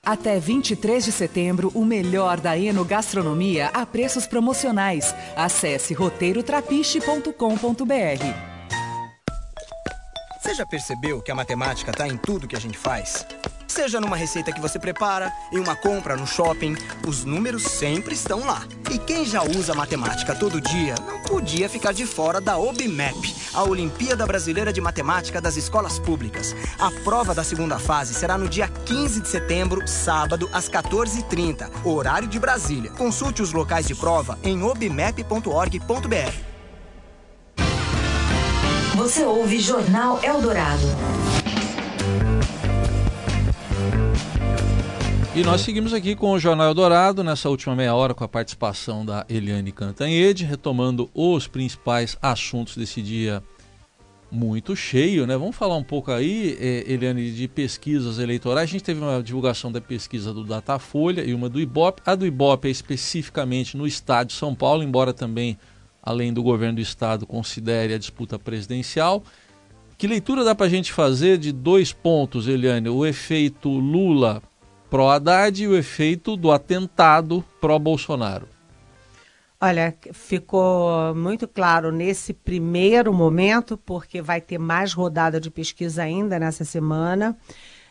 Até 0.04 0.40
23 0.40 1.06
de 1.06 1.12
setembro, 1.12 1.72
o 1.74 1.84
melhor 1.84 2.40
da 2.40 2.56
enogastronomia 2.56 3.72
a 3.74 3.84
preços 3.84 4.28
promocionais. 4.28 5.16
Acesse 5.36 5.96
roteirotrapiche.com.br. 5.96 8.55
Você 10.46 10.54
já 10.54 10.64
percebeu 10.64 11.24
que 11.24 11.32
a 11.32 11.36
matemática 11.36 11.90
está 11.90 12.08
em 12.08 12.18
tudo 12.18 12.48
que 12.48 12.56
a 12.56 12.60
gente 12.60 12.78
faz? 12.78 13.26
Seja 13.68 14.00
numa 14.00 14.16
receita 14.16 14.52
que 14.52 14.62
você 14.62 14.78
prepara, 14.78 15.34
em 15.52 15.58
uma 15.60 15.76
compra 15.76 16.16
no 16.16 16.28
shopping, 16.28 16.76
os 17.08 17.26
números 17.26 17.64
sempre 17.64 18.14
estão 18.14 18.46
lá. 18.46 18.64
E 18.92 19.00
quem 19.00 19.26
já 19.26 19.42
usa 19.42 19.74
matemática 19.74 20.36
todo 20.36 20.62
dia 20.62 20.94
não 21.04 21.20
podia 21.24 21.68
ficar 21.68 21.94
de 21.94 22.06
fora 22.06 22.40
da 22.40 22.60
OBMAP, 22.60 23.36
a 23.56 23.64
Olimpíada 23.64 24.24
Brasileira 24.28 24.72
de 24.72 24.80
Matemática 24.80 25.42
das 25.42 25.58
Escolas 25.58 25.98
Públicas. 25.98 26.56
A 26.78 26.92
prova 27.04 27.34
da 27.34 27.44
segunda 27.44 27.80
fase 27.80 28.14
será 28.14 28.38
no 28.38 28.48
dia 28.48 28.68
15 28.68 29.22
de 29.22 29.28
setembro, 29.28 29.88
sábado, 29.88 30.48
às 30.54 30.70
14h30, 30.70 31.72
horário 31.84 32.28
de 32.28 32.40
Brasília. 32.40 32.92
Consulte 32.92 33.42
os 33.42 33.52
locais 33.52 33.88
de 33.88 33.96
prova 33.96 34.38
em 34.44 34.62
obmap.org.br. 34.62 36.55
Você 38.96 39.26
ouve 39.26 39.60
Jornal 39.60 40.24
Eldorado. 40.24 40.86
E 45.36 45.44
nós 45.44 45.62
seguimos 45.62 45.94
aqui 45.94 46.16
com 46.16 46.32
o 46.32 46.40
Jornal 46.40 46.68
Eldorado, 46.68 47.22
nessa 47.22 47.50
última 47.50 47.76
meia 47.76 47.94
hora, 47.94 48.14
com 48.14 48.24
a 48.24 48.28
participação 48.28 49.06
da 49.06 49.26
Eliane 49.28 49.74
Cantanhede, 49.74 50.46
retomando 50.46 51.10
os 51.14 51.46
principais 51.46 52.18
assuntos 52.22 52.78
desse 52.78 53.02
dia 53.02 53.44
muito 54.32 54.78
cheio, 54.78 55.28
né? 55.28 55.38
Vamos 55.38 55.58
falar 55.58 55.76
um 55.76 55.84
pouco 55.84 56.10
aí, 56.10 56.58
eh, 56.58 56.86
Eliane, 56.88 57.32
de 57.32 57.50
pesquisas 57.50 58.18
eleitorais. 58.18 58.70
A 58.70 58.72
gente 58.72 58.84
teve 58.84 59.02
uma 59.02 59.22
divulgação 59.22 59.74
da 59.74 59.82
pesquisa 59.82 60.34
do 60.34 60.46
Datafolha 60.46 61.22
e 61.22 61.34
uma 61.34 61.50
do 61.50 61.60
Ibope. 61.60 62.02
A 62.06 62.16
do 62.16 62.26
Ibope 62.26 62.70
é 62.70 62.72
especificamente 62.72 63.76
no 63.76 63.86
estado 63.86 64.28
de 64.28 64.34
São 64.34 64.56
Paulo, 64.56 64.84
embora 64.84 65.14
também, 65.14 65.58
além 66.06 66.32
do 66.32 66.44
governo 66.44 66.76
do 66.76 66.82
estado, 66.82 67.26
considere 67.26 67.94
a 67.94 67.98
disputa 67.98 68.38
presidencial. 68.38 69.24
Que 69.98 70.08
leitura 70.08 70.44
dá 70.44 70.54
para 70.54 70.68
a 70.68 70.70
gente 70.70 70.94
fazer 70.94 71.38
de 71.38 71.52
dois 71.52 71.92
pontos, 71.92 72.48
Eliane? 72.48 72.90
O 72.90 73.06
efeito 73.06 73.70
Lula 73.70 74.44
pró-Haddad 74.90 75.64
e 75.64 75.68
o 75.68 75.76
efeito 75.76 76.38
do 76.38 76.52
atentado 76.52 77.44
pró-Bolsonaro? 77.60 78.48
Olha, 79.60 79.96
ficou 80.14 81.16
muito 81.16 81.48
claro 81.48 81.92
nesse 81.92 82.34
primeiro 82.34 83.14
momento, 83.14 83.78
porque 83.78 84.22
vai 84.22 84.40
ter 84.42 84.58
mais 84.58 84.94
rodada 84.94 85.40
de 85.40 85.50
pesquisa 85.50 86.04
ainda 86.04 86.38
nessa 86.38 86.64
semana, 86.66 87.36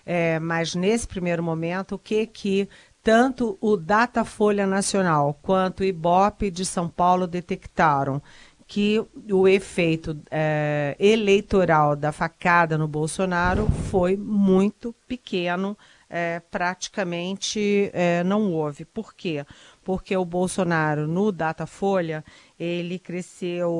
é, 0.06 0.38
mas 0.38 0.74
nesse 0.74 1.08
primeiro 1.08 1.42
momento, 1.42 1.94
o 1.94 1.98
que 1.98 2.26
que 2.26 2.68
tanto 3.04 3.58
o 3.60 3.76
Datafolha 3.76 4.66
Nacional 4.66 5.38
quanto 5.42 5.80
o 5.80 5.84
Ibope 5.84 6.50
de 6.50 6.64
São 6.64 6.88
Paulo 6.88 7.26
detectaram? 7.26 8.20
que 8.66 8.98
o 9.30 9.46
efeito 9.46 10.18
é, 10.30 10.96
eleitoral 10.98 11.94
da 11.94 12.10
facada 12.10 12.78
no 12.78 12.88
Bolsonaro 12.88 13.68
foi 13.90 14.16
muito 14.16 14.94
pequeno 15.06 15.76
é, 16.08 16.40
praticamente 16.50 17.90
é, 17.92 18.22
não 18.24 18.52
houve. 18.52 18.84
Por 18.84 19.14
quê? 19.14 19.44
Porque 19.82 20.16
o 20.16 20.24
Bolsonaro, 20.24 21.06
no 21.06 21.32
Datafolha, 21.32 22.24
ele 22.58 22.98
cresceu, 22.98 23.70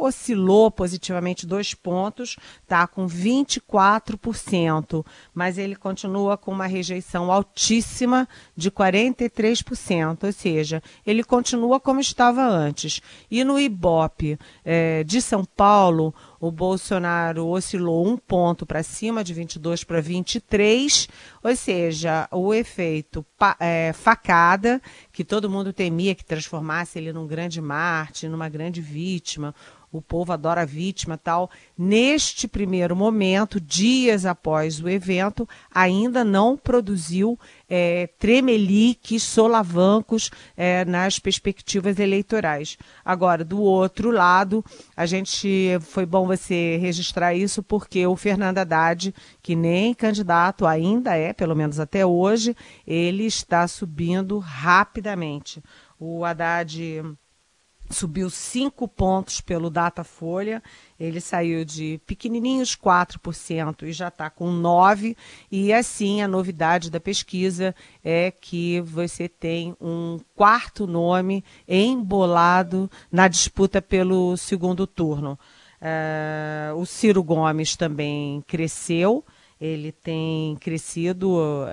oscilou 0.00 0.70
positivamente 0.70 1.46
dois 1.46 1.74
pontos, 1.74 2.36
está 2.62 2.86
com 2.86 3.06
24%, 3.06 5.04
mas 5.34 5.56
ele 5.58 5.74
continua 5.74 6.36
com 6.36 6.52
uma 6.52 6.66
rejeição 6.66 7.32
altíssima 7.32 8.28
de 8.54 8.70
43%, 8.70 10.24
ou 10.24 10.32
seja, 10.32 10.82
ele 11.06 11.24
continua 11.24 11.80
como 11.80 12.00
estava 12.00 12.42
antes. 12.42 13.00
E 13.30 13.42
no 13.42 13.58
Ibope 13.58 14.38
é, 14.64 15.02
de 15.04 15.22
São 15.22 15.44
Paulo, 15.44 16.14
o 16.40 16.50
Bolsonaro 16.50 17.46
oscilou 17.46 18.08
um 18.08 18.16
ponto 18.16 18.64
para 18.64 18.82
cima, 18.82 19.22
de 19.22 19.34
22 19.34 19.84
para 19.84 20.00
23, 20.00 21.06
ou 21.42 21.54
seja, 21.54 22.26
o 22.32 22.54
efeito 22.54 23.24
é, 23.60 23.92
facada, 23.92 24.80
que 25.12 25.22
todo 25.22 25.50
mundo 25.50 25.70
temia 25.70 26.14
que 26.14 26.24
transformasse 26.24 26.98
ele 26.98 27.12
num 27.12 27.26
grande 27.26 27.60
Marte, 27.60 28.26
numa 28.26 28.48
grande 28.48 28.80
vítima, 28.80 29.54
o 29.92 30.00
povo 30.00 30.32
adora 30.32 30.64
vítima 30.64 31.18
tal. 31.18 31.50
Neste 31.76 32.46
primeiro 32.46 32.94
momento, 32.94 33.60
dias 33.60 34.24
após 34.24 34.80
o 34.80 34.88
evento, 34.88 35.48
ainda 35.74 36.24
não 36.24 36.56
produziu 36.56 37.38
é, 37.68 38.08
tremeliques, 38.18 39.22
solavancos 39.22 40.30
é, 40.56 40.84
nas 40.84 41.18
perspectivas 41.18 41.98
eleitorais. 41.98 42.78
Agora, 43.04 43.44
do 43.44 43.60
outro 43.60 44.10
lado, 44.10 44.64
a 44.96 45.06
gente 45.06 45.78
foi 45.80 46.06
bom 46.06 46.26
você 46.26 46.76
registrar 46.80 47.34
isso 47.34 47.62
porque 47.62 48.06
o 48.06 48.16
Fernando 48.16 48.58
Haddad, 48.58 49.14
que 49.42 49.56
nem 49.56 49.94
candidato 49.94 50.66
ainda 50.66 51.16
é, 51.16 51.32
pelo 51.32 51.56
menos 51.56 51.80
até 51.80 52.06
hoje, 52.06 52.56
ele 52.86 53.24
está 53.24 53.66
subindo 53.66 54.38
rapidamente. 54.38 55.62
O 55.98 56.24
Haddad 56.24 57.02
subiu 57.90 58.30
5 58.30 58.86
pontos 58.88 59.40
pelo 59.40 59.68
Datafolha. 59.68 60.62
Ele 60.98 61.20
saiu 61.20 61.64
de 61.64 62.00
pequenininhos 62.06 62.76
4% 62.76 63.82
e 63.82 63.92
já 63.92 64.08
está 64.08 64.30
com 64.30 64.50
9%. 64.50 65.16
E 65.50 65.72
assim, 65.72 66.22
a 66.22 66.28
novidade 66.28 66.90
da 66.90 67.00
pesquisa 67.00 67.74
é 68.02 68.30
que 68.30 68.80
você 68.80 69.28
tem 69.28 69.76
um 69.80 70.18
quarto 70.34 70.86
nome 70.86 71.44
embolado 71.68 72.90
na 73.10 73.28
disputa 73.28 73.82
pelo 73.82 74.36
segundo 74.36 74.86
turno. 74.86 75.38
Uh, 75.80 76.76
o 76.78 76.84
Ciro 76.84 77.22
Gomes 77.22 77.74
também 77.74 78.42
cresceu 78.46 79.24
ele 79.60 79.92
tem 79.92 80.56
crescido 80.56 81.32
uh, 81.34 81.66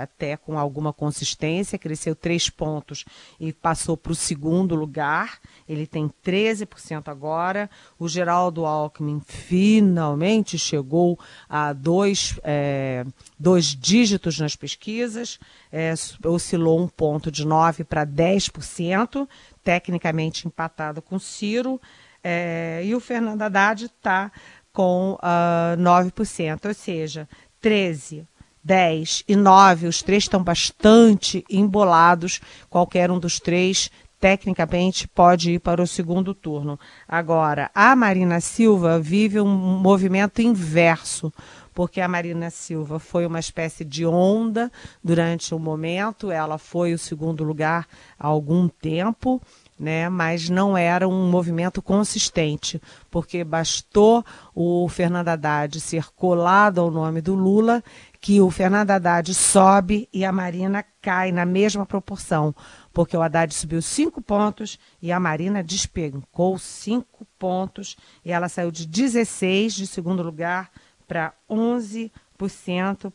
até 0.00 0.38
com 0.38 0.58
alguma 0.58 0.90
consistência, 0.90 1.78
cresceu 1.78 2.16
três 2.16 2.48
pontos 2.48 3.04
e 3.38 3.52
passou 3.52 3.94
para 3.94 4.12
o 4.12 4.14
segundo 4.14 4.74
lugar. 4.74 5.38
Ele 5.68 5.86
tem 5.86 6.10
13% 6.24 7.08
agora. 7.08 7.68
O 7.98 8.08
Geraldo 8.08 8.64
Alckmin 8.64 9.20
finalmente 9.20 10.58
chegou 10.58 11.18
a 11.46 11.74
dois, 11.74 12.40
é, 12.42 13.04
dois 13.38 13.66
dígitos 13.66 14.40
nas 14.40 14.56
pesquisas, 14.56 15.38
é, 15.70 15.92
oscilou 16.24 16.80
um 16.80 16.88
ponto 16.88 17.30
de 17.30 17.46
9% 17.46 17.84
para 17.84 18.06
10%, 18.06 19.28
tecnicamente 19.62 20.46
empatado 20.46 21.02
com 21.02 21.18
Ciro. 21.18 21.78
É, 22.24 22.82
e 22.84 22.94
o 22.94 22.98
Fernando 22.98 23.42
Haddad 23.42 23.84
está 23.84 24.32
com 24.76 25.12
uh, 25.12 25.18
ah, 25.22 25.74
9%, 25.78 26.66
ou 26.66 26.74
seja, 26.74 27.26
13, 27.62 28.28
10 28.62 29.24
e 29.26 29.34
9, 29.34 29.86
os 29.86 30.02
três 30.02 30.24
estão 30.24 30.44
bastante 30.44 31.42
embolados, 31.48 32.42
qualquer 32.68 33.10
um 33.10 33.18
dos 33.18 33.40
três 33.40 33.90
tecnicamente 34.20 35.08
pode 35.08 35.52
ir 35.52 35.60
para 35.60 35.82
o 35.82 35.86
segundo 35.86 36.34
turno. 36.34 36.78
Agora, 37.08 37.70
a 37.74 37.96
Marina 37.96 38.38
Silva 38.38 39.00
vive 39.00 39.40
um 39.40 39.48
movimento 39.48 40.42
inverso, 40.42 41.32
porque 41.72 41.98
a 41.98 42.08
Marina 42.08 42.50
Silva 42.50 42.98
foi 42.98 43.24
uma 43.24 43.40
espécie 43.40 43.82
de 43.82 44.04
onda 44.04 44.70
durante 45.02 45.54
um 45.54 45.58
momento, 45.58 46.30
ela 46.30 46.58
foi 46.58 46.92
o 46.92 46.98
segundo 46.98 47.42
lugar 47.42 47.86
há 48.18 48.26
algum 48.26 48.68
tempo, 48.68 49.40
né? 49.78 50.08
mas 50.08 50.48
não 50.48 50.76
era 50.76 51.06
um 51.06 51.30
movimento 51.30 51.82
consistente, 51.82 52.80
porque 53.10 53.44
bastou 53.44 54.24
o 54.54 54.88
Fernando 54.88 55.28
Haddad 55.28 55.78
ser 55.80 56.06
colado 56.14 56.80
ao 56.80 56.90
nome 56.90 57.20
do 57.20 57.34
Lula, 57.34 57.82
que 58.20 58.40
o 58.40 58.50
Fernando 58.50 58.90
Haddad 58.90 59.32
sobe 59.34 60.08
e 60.12 60.24
a 60.24 60.32
Marina 60.32 60.84
cai 61.00 61.30
na 61.30 61.44
mesma 61.44 61.84
proporção, 61.84 62.54
porque 62.92 63.16
o 63.16 63.22
Haddad 63.22 63.54
subiu 63.54 63.82
cinco 63.82 64.20
pontos 64.22 64.78
e 65.00 65.12
a 65.12 65.20
Marina 65.20 65.62
despencou 65.62 66.58
cinco 66.58 67.26
pontos 67.38 67.96
e 68.24 68.32
ela 68.32 68.48
saiu 68.48 68.70
de 68.70 68.86
16 68.86 69.74
de 69.74 69.86
segundo 69.86 70.22
lugar 70.22 70.70
para 71.06 71.32
11% 71.48 72.10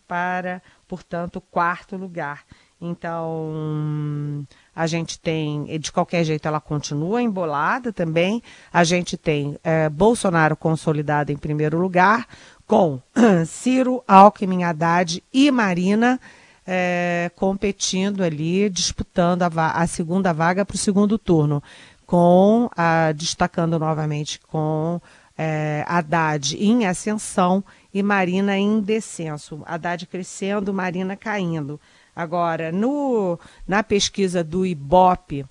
para, 0.08 0.62
portanto, 0.88 1.42
quarto 1.42 1.98
lugar. 1.98 2.46
Então, 2.80 4.46
a 4.76 4.88
gente 4.88 5.20
tem, 5.20 5.66
de 5.80 5.92
qualquer 5.92 6.24
jeito, 6.24 6.48
ela 6.48 6.62
continua 6.62 7.22
embolada 7.22 7.92
também. 7.92 8.42
A 8.72 8.84
gente 8.84 9.18
tem 9.18 9.58
é, 9.64 9.90
Bolsonaro 9.90 10.56
consolidado 10.56 11.32
em 11.32 11.38
primeiro 11.38 11.80
lugar, 11.80 12.26
com 12.66 13.02
Ciro, 13.46 14.04
Alckmin, 14.08 14.64
Haddad 14.64 15.22
e 15.34 15.52
Marina 15.52 16.20
é, 16.66 17.32
competindo 17.36 18.24
ali, 18.24 18.70
disputando 18.70 19.44
a, 19.44 19.72
a 19.72 19.88
segunda 19.88 20.32
vaga 20.32 20.66
para 20.66 20.76
o 20.76 20.78
segundo 20.78 21.18
turno, 21.18 21.62
com 22.06 22.70
a, 22.76 23.12
destacando 23.12 23.78
novamente 23.78 24.40
com 24.40 25.02
é, 25.38 25.84
Haddad 25.88 26.56
em 26.58 26.86
ascensão 26.86 27.64
e 27.94 28.02
Marina 28.02 28.58
em 28.58 28.80
descenso. 28.80 29.62
Haddad 29.66 30.06
crescendo, 30.08 30.74
Marina 30.74 31.16
caindo. 31.16 31.80
Agora, 32.16 32.72
no, 32.72 33.40
na 33.68 33.84
pesquisa 33.84 34.44
do 34.44 34.66
IBOP, 34.66 35.46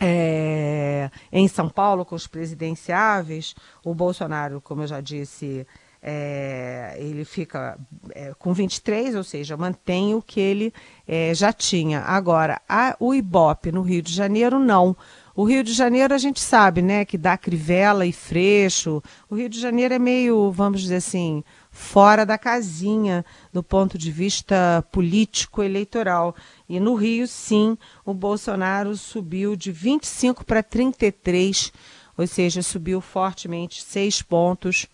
é, 0.00 1.10
em 1.30 1.46
São 1.48 1.68
Paulo, 1.68 2.04
com 2.04 2.14
os 2.14 2.26
presidenciáveis, 2.26 3.54
o 3.84 3.94
Bolsonaro, 3.94 4.60
como 4.60 4.82
eu 4.82 4.86
já 4.86 5.00
disse, 5.00 5.66
é, 6.02 6.96
ele 6.98 7.24
fica 7.24 7.78
é, 8.10 8.34
com 8.36 8.52
23, 8.52 9.14
ou 9.14 9.22
seja, 9.22 9.56
mantém 9.56 10.14
o 10.14 10.20
que 10.20 10.40
ele 10.40 10.74
é, 11.06 11.32
já 11.32 11.52
tinha. 11.52 12.00
Agora, 12.00 12.60
a, 12.68 12.96
o 12.98 13.14
IBOP 13.14 13.70
no 13.70 13.82
Rio 13.82 14.02
de 14.02 14.12
Janeiro, 14.12 14.58
não. 14.58 14.96
O 15.34 15.44
Rio 15.44 15.62
de 15.62 15.72
Janeiro 15.72 16.12
a 16.12 16.18
gente 16.18 16.40
sabe, 16.40 16.82
né, 16.82 17.04
que 17.04 17.16
dá 17.16 17.38
crivela 17.38 18.04
e 18.04 18.12
freixo. 18.12 19.02
O 19.30 19.36
Rio 19.36 19.48
de 19.48 19.60
Janeiro 19.60 19.94
é 19.94 19.98
meio, 19.98 20.50
vamos 20.50 20.82
dizer 20.82 20.96
assim, 20.96 21.44
fora 21.72 22.26
da 22.26 22.36
casinha 22.36 23.24
do 23.50 23.62
ponto 23.62 23.96
de 23.96 24.12
vista 24.12 24.84
político 24.92 25.62
eleitoral. 25.62 26.36
E 26.68 26.78
no 26.78 26.94
Rio, 26.94 27.26
sim, 27.26 27.78
o 28.04 28.12
Bolsonaro 28.12 28.94
subiu 28.94 29.56
de 29.56 29.72
25 29.72 30.44
para 30.44 30.62
33, 30.62 31.72
ou 32.16 32.26
seja, 32.26 32.62
subiu 32.62 33.00
fortemente 33.00 33.82
seis 33.82 34.20
pontos. 34.20 34.86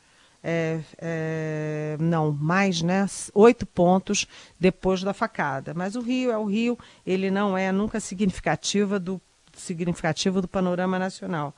É, 0.42 0.78
é, 0.98 1.96
não, 1.98 2.30
mais, 2.30 2.80
né? 2.80 3.04
Oito 3.34 3.66
pontos 3.66 4.24
depois 4.58 5.02
da 5.02 5.12
facada. 5.12 5.74
Mas 5.74 5.96
o 5.96 6.00
Rio 6.00 6.30
é 6.30 6.38
o 6.38 6.44
Rio, 6.44 6.78
ele 7.04 7.28
não 7.28 7.58
é 7.58 7.72
nunca 7.72 7.98
significativa 7.98 9.00
do 9.00 9.20
significativo 9.52 10.40
do 10.40 10.46
panorama 10.46 10.96
nacional. 10.96 11.52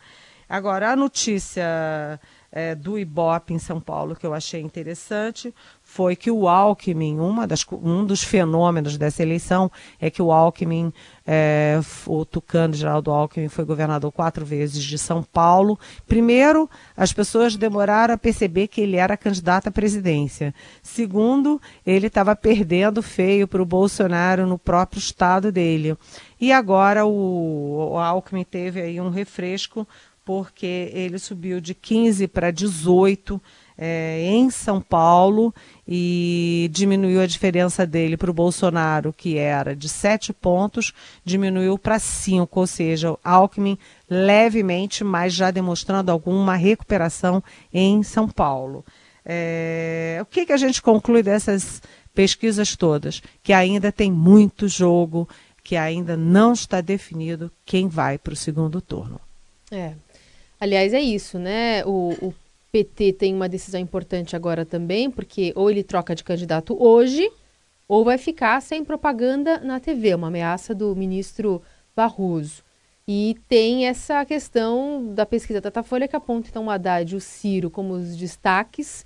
Agora, 0.49 0.91
a 0.91 0.97
notícia 0.97 2.19
é, 2.53 2.75
do 2.75 2.99
Ibope 2.99 3.55
em 3.55 3.59
São 3.59 3.81
Paulo 3.81 4.17
que 4.17 4.27
eu 4.27 4.35
achei 4.35 4.61
interessante 4.61 5.55
foi 5.83 6.15
que 6.15 6.31
o 6.31 6.49
Alckmin, 6.49 7.19
uma 7.19 7.47
das, 7.47 7.65
um 7.73 8.05
dos 8.05 8.23
fenômenos 8.23 8.97
dessa 8.97 9.23
eleição 9.23 9.71
é 10.01 10.09
que 10.09 10.23
o 10.23 10.31
Alckmin, 10.31 10.93
é, 11.27 11.81
o 12.07 12.25
Tucano 12.25 12.75
Geraldo 12.75 13.11
Alckmin, 13.11 13.49
foi 13.49 13.65
governador 13.65 14.13
quatro 14.13 14.45
vezes 14.45 14.85
de 14.85 14.97
São 14.97 15.23
Paulo. 15.23 15.79
Primeiro, 16.07 16.71
as 16.97 17.13
pessoas 17.13 17.57
demoraram 17.57 18.15
a 18.15 18.19
perceber 18.19 18.69
que 18.69 18.81
ele 18.81 18.97
era 18.97 19.17
candidato 19.17 19.69
à 19.69 19.71
presidência. 19.73 20.55
Segundo, 20.83 21.61
ele 21.85 22.07
estava 22.07 22.37
perdendo 22.37 23.03
feio 23.03 23.49
para 23.49 23.63
o 23.63 23.67
Bolsonaro 23.67 24.47
no 24.47 24.59
próprio 24.59 24.99
estado 24.99 25.51
dele. 25.51 25.97
E 26.41 26.53
agora 26.53 27.05
o, 27.05 27.91
o 27.93 27.99
Alckmin 27.99 28.45
teve 28.45 28.81
aí 28.81 29.01
um 29.01 29.11
refresco 29.11 29.87
porque 30.31 30.93
ele 30.95 31.19
subiu 31.19 31.61
de 31.61 31.75
15 31.75 32.29
para 32.29 32.53
18 32.53 33.43
é, 33.77 34.23
em 34.27 34.49
São 34.49 34.81
Paulo 34.81 35.53
e 35.89 36.71
diminuiu 36.73 37.21
a 37.21 37.27
diferença 37.27 37.85
dele 37.85 38.17
para 38.17 38.31
o 38.31 38.35
Bolsonaro, 38.35 39.13
que 39.13 39.37
era 39.37 39.75
de 39.75 39.89
7 39.89 40.33
pontos, 40.33 40.93
diminuiu 41.25 41.77
para 41.77 41.99
5, 41.99 42.61
ou 42.61 42.65
seja, 42.65 43.19
Alckmin 43.25 43.77
levemente, 44.09 45.03
mas 45.03 45.35
já 45.35 45.51
demonstrando 45.51 46.13
alguma 46.13 46.55
recuperação 46.55 47.43
em 47.75 48.01
São 48.05 48.29
Paulo. 48.29 48.85
É, 49.27 50.21
o 50.23 50.27
que, 50.27 50.47
que 50.47 50.53
a 50.53 50.57
gente 50.57 50.81
conclui 50.81 51.25
dessas 51.25 51.83
pesquisas 52.15 52.77
todas? 52.77 53.21
Que 53.43 53.53
ainda 53.53 53.91
tem 53.91 54.13
muito 54.13 54.69
jogo, 54.69 55.29
que 55.65 55.75
ainda 55.75 56.17
não 56.17 56.53
está 56.53 56.81
definido 56.81 57.51
quem 57.67 57.89
vai 57.89 58.17
para 58.17 58.33
o 58.33 58.37
segundo 58.37 58.81
turno. 58.81 59.21
É, 59.71 59.95
Aliás, 60.61 60.93
é 60.93 61.01
isso, 61.01 61.39
né? 61.39 61.83
O, 61.87 62.11
o 62.21 62.35
PT 62.71 63.15
tem 63.15 63.35
uma 63.35 63.49
decisão 63.49 63.81
importante 63.81 64.37
agora 64.37 64.65
também, 64.67 65.11
porque 65.11 65.53
ou 65.57 65.71
ele 65.71 65.83
troca 65.83 66.15
de 66.15 66.23
candidato 66.23 66.77
hoje, 66.81 67.31
ou 67.89 68.05
vai 68.05 68.19
ficar 68.19 68.61
sem 68.61 68.85
propaganda 68.85 69.59
na 69.61 69.81
TV, 69.81 70.15
uma 70.15 70.29
ameaça 70.29 70.75
do 70.75 70.95
ministro 70.95 71.63
Barroso. 71.97 72.63
E 73.09 73.37
tem 73.49 73.87
essa 73.87 74.25
questão 74.25 75.13
da 75.15 75.27
pesquisa 75.27 75.61
Datafolha 75.61 76.07
que 76.07 76.15
aponta 76.15 76.49
então 76.49 76.67
o 76.67 76.71
Haddad 76.71 77.13
e 77.13 77.17
o 77.17 77.21
Ciro 77.21 77.71
como 77.71 77.95
os 77.95 78.17
destaques, 78.17 79.05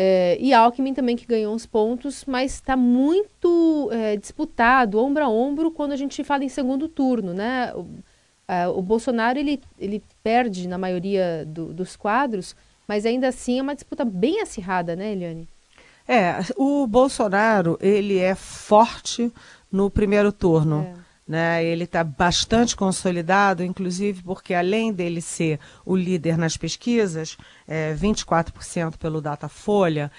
é, 0.00 0.36
e 0.38 0.52
Alckmin 0.52 0.94
também 0.94 1.16
que 1.16 1.26
ganhou 1.26 1.52
uns 1.52 1.66
pontos, 1.66 2.24
mas 2.24 2.54
está 2.54 2.76
muito 2.76 3.88
é, 3.90 4.16
disputado, 4.16 5.00
ombro 5.00 5.24
a 5.24 5.28
ombro, 5.28 5.72
quando 5.72 5.92
a 5.92 5.96
gente 5.96 6.22
fala 6.22 6.44
em 6.44 6.48
segundo 6.48 6.88
turno, 6.88 7.34
né? 7.34 7.72
Uh, 8.48 8.78
o 8.78 8.80
Bolsonaro 8.80 9.38
ele, 9.38 9.60
ele 9.78 10.02
perde 10.22 10.66
na 10.66 10.78
maioria 10.78 11.44
do, 11.46 11.66
dos 11.66 11.96
quadros, 11.96 12.56
mas 12.86 13.04
ainda 13.04 13.28
assim 13.28 13.58
é 13.58 13.62
uma 13.62 13.74
disputa 13.74 14.04
bem 14.04 14.40
acirrada, 14.40 14.96
né, 14.96 15.12
Eliane? 15.12 15.46
É, 16.08 16.36
o 16.56 16.86
Bolsonaro 16.86 17.78
ele 17.82 18.18
é 18.18 18.34
forte 18.34 19.30
no 19.70 19.90
primeiro 19.90 20.32
turno. 20.32 20.86
É. 21.04 21.08
Né, 21.28 21.62
ele 21.62 21.84
está 21.84 22.02
bastante 22.02 22.74
consolidado, 22.74 23.62
inclusive 23.62 24.22
porque 24.22 24.54
além 24.54 24.90
dele 24.90 25.20
ser 25.20 25.60
o 25.84 25.94
líder 25.94 26.38
nas 26.38 26.56
pesquisas, 26.56 27.36
é, 27.66 27.92
24% 27.92 28.96
pelo 28.96 29.20
Datafolha, 29.20 30.10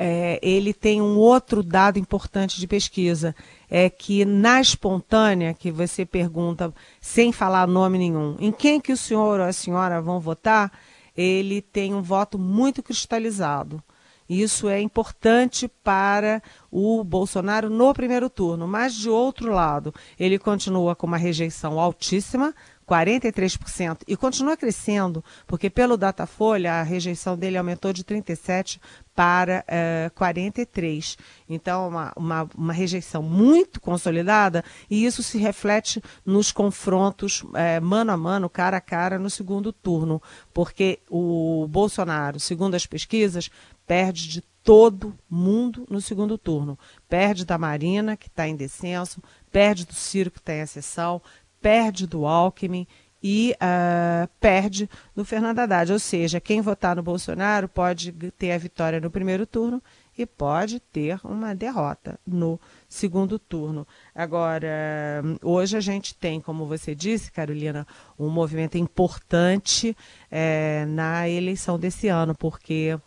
é, 0.00 0.38
ele 0.40 0.72
tem 0.72 1.02
um 1.02 1.16
outro 1.16 1.60
dado 1.60 1.98
importante 1.98 2.60
de 2.60 2.68
pesquisa, 2.68 3.34
é 3.68 3.90
que 3.90 4.24
na 4.24 4.60
espontânea, 4.60 5.52
que 5.52 5.72
você 5.72 6.06
pergunta 6.06 6.72
sem 7.00 7.32
falar 7.32 7.66
nome 7.66 7.98
nenhum, 7.98 8.36
em 8.38 8.52
quem 8.52 8.80
que 8.80 8.92
o 8.92 8.96
senhor 8.96 9.40
ou 9.40 9.46
a 9.46 9.52
senhora 9.52 10.00
vão 10.00 10.20
votar, 10.20 10.70
ele 11.16 11.60
tem 11.60 11.92
um 11.92 12.00
voto 12.00 12.38
muito 12.38 12.80
cristalizado. 12.80 13.82
Isso 14.28 14.68
é 14.68 14.80
importante 14.80 15.66
para 15.82 16.40
o 16.70 17.02
Bolsonaro 17.02 17.68
no 17.68 17.92
primeiro 17.92 18.30
turno, 18.30 18.68
mas 18.68 18.94
de 18.94 19.10
outro 19.10 19.52
lado, 19.52 19.92
ele 20.20 20.38
continua 20.38 20.94
com 20.94 21.08
uma 21.08 21.16
rejeição 21.16 21.80
altíssima, 21.80 22.54
43%, 22.88 23.98
e 24.08 24.16
continua 24.16 24.56
crescendo, 24.56 25.22
porque 25.46 25.68
pelo 25.68 25.98
Datafolha 25.98 26.74
a 26.74 26.82
rejeição 26.82 27.36
dele 27.36 27.58
aumentou 27.58 27.92
de 27.92 28.02
37% 28.02 28.80
para 29.14 29.64
uh, 29.66 30.18
43%. 30.18 31.18
Então, 31.48 31.88
uma, 31.88 32.12
uma, 32.16 32.48
uma, 32.56 32.72
rejeição 32.72 33.22
muito 33.22 33.80
consolidada, 33.80 34.64
e 34.88 35.04
isso 35.04 35.22
se 35.22 35.36
reflete 35.36 36.00
nos 36.24 36.50
confrontos 36.50 37.42
uh, 37.42 37.82
mano 37.82 38.12
a 38.12 38.16
mano, 38.16 38.48
cara 38.48 38.78
a 38.78 38.80
cara, 38.80 39.18
no 39.18 39.28
segundo 39.28 39.72
turno, 39.72 40.22
porque 40.54 41.00
o 41.10 41.66
Bolsonaro, 41.68 42.40
segundo 42.40 42.74
as 42.74 42.86
pesquisas, 42.86 43.50
perde 43.86 44.28
de 44.28 44.40
todo 44.62 45.18
mundo 45.28 45.86
no 45.90 46.00
segundo 46.00 46.36
turno. 46.38 46.78
Perde 47.08 47.44
da 47.44 47.58
Marina, 47.58 48.16
que 48.16 48.28
está 48.28 48.46
em 48.46 48.54
descenso, 48.54 49.22
perde 49.50 49.86
do 49.86 49.94
Ciro, 49.94 50.30
que 50.30 50.38
está 50.38 50.52
em 50.52 50.60
acessão, 50.60 51.22
perde 51.60 52.06
do 52.06 52.26
Alckmin 52.26 52.86
e 53.22 53.54
uh, 53.54 54.28
perde 54.40 54.88
do 55.14 55.24
Fernando 55.24 55.58
Haddad. 55.58 55.92
Ou 55.92 55.98
seja, 55.98 56.40
quem 56.40 56.60
votar 56.60 56.96
no 56.96 57.02
Bolsonaro 57.02 57.68
pode 57.68 58.12
ter 58.38 58.52
a 58.52 58.58
vitória 58.58 59.00
no 59.00 59.10
primeiro 59.10 59.46
turno 59.46 59.82
e 60.16 60.26
pode 60.26 60.80
ter 60.80 61.20
uma 61.24 61.54
derrota 61.54 62.18
no 62.26 62.60
segundo 62.88 63.38
turno. 63.38 63.86
Agora, 64.14 65.22
hoje 65.42 65.76
a 65.76 65.80
gente 65.80 66.14
tem, 66.14 66.40
como 66.40 66.66
você 66.66 66.94
disse, 66.94 67.30
Carolina, 67.30 67.86
um 68.18 68.28
movimento 68.28 68.76
importante 68.76 69.96
é, 70.30 70.84
na 70.86 71.28
eleição 71.28 71.78
desse 71.78 72.08
ano, 72.08 72.34
porque 72.34 72.98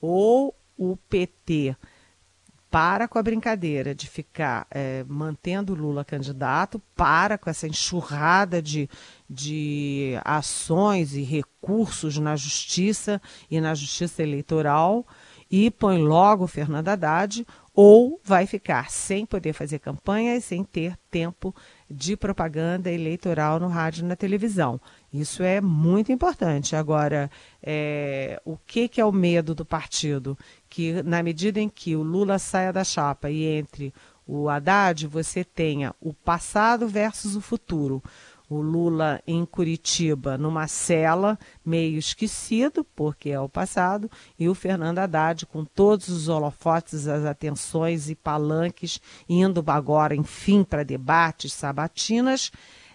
ou 0.00 0.54
o 0.76 0.96
PT 1.08 1.76
para 2.72 3.06
com 3.06 3.18
a 3.18 3.22
brincadeira 3.22 3.94
de 3.94 4.08
ficar 4.08 4.66
é, 4.70 5.04
mantendo 5.06 5.74
Lula 5.74 6.06
candidato, 6.06 6.80
para 6.96 7.36
com 7.36 7.50
essa 7.50 7.68
enxurrada 7.68 8.62
de, 8.62 8.88
de 9.28 10.14
ações 10.24 11.12
e 11.12 11.20
recursos 11.20 12.16
na 12.16 12.34
justiça 12.34 13.20
e 13.50 13.60
na 13.60 13.74
justiça 13.74 14.22
eleitoral 14.22 15.06
e 15.50 15.70
põe 15.70 15.98
logo 15.98 16.46
Fernando 16.46 16.88
Haddad, 16.88 17.46
ou 17.74 18.18
vai 18.24 18.46
ficar 18.46 18.90
sem 18.90 19.26
poder 19.26 19.52
fazer 19.52 19.78
campanha 19.78 20.34
e 20.34 20.40
sem 20.40 20.64
ter 20.64 20.96
tempo 21.10 21.54
de 21.90 22.16
propaganda 22.16 22.90
eleitoral 22.90 23.60
no 23.60 23.68
rádio 23.68 24.02
e 24.02 24.08
na 24.08 24.16
televisão. 24.16 24.80
Isso 25.12 25.42
é 25.42 25.60
muito 25.60 26.10
importante. 26.10 26.74
Agora, 26.74 27.30
é, 27.62 28.40
o 28.44 28.56
que, 28.56 28.88
que 28.88 29.00
é 29.00 29.04
o 29.04 29.12
medo 29.12 29.54
do 29.54 29.64
partido? 29.64 30.38
Que 30.70 31.02
na 31.02 31.22
medida 31.22 31.60
em 31.60 31.68
que 31.68 31.94
o 31.94 32.02
Lula 32.02 32.38
saia 32.38 32.72
da 32.72 32.82
chapa 32.82 33.30
e 33.30 33.44
entre 33.44 33.92
o 34.26 34.48
Haddad, 34.48 35.06
você 35.06 35.44
tenha 35.44 35.94
o 36.00 36.14
passado 36.14 36.88
versus 36.88 37.36
o 37.36 37.40
futuro 37.40 38.02
o 38.52 38.60
Lula 38.60 39.20
em 39.26 39.44
Curitiba 39.46 40.36
numa 40.36 40.66
cela, 40.66 41.38
meio 41.64 41.98
esquecido, 41.98 42.84
porque 42.94 43.30
é 43.30 43.40
o 43.40 43.48
passado, 43.48 44.10
e 44.38 44.48
o 44.48 44.54
Fernando 44.54 44.98
Haddad 44.98 45.46
com 45.46 45.64
todos 45.64 46.08
os 46.08 46.28
holofotes, 46.28 47.08
as 47.08 47.24
atenções 47.24 48.10
e 48.10 48.14
palanques, 48.14 49.00
indo 49.28 49.64
agora, 49.68 50.14
enfim, 50.14 50.62
para 50.62 50.84
debates, 50.84 51.52
sabatinas. 51.52 52.52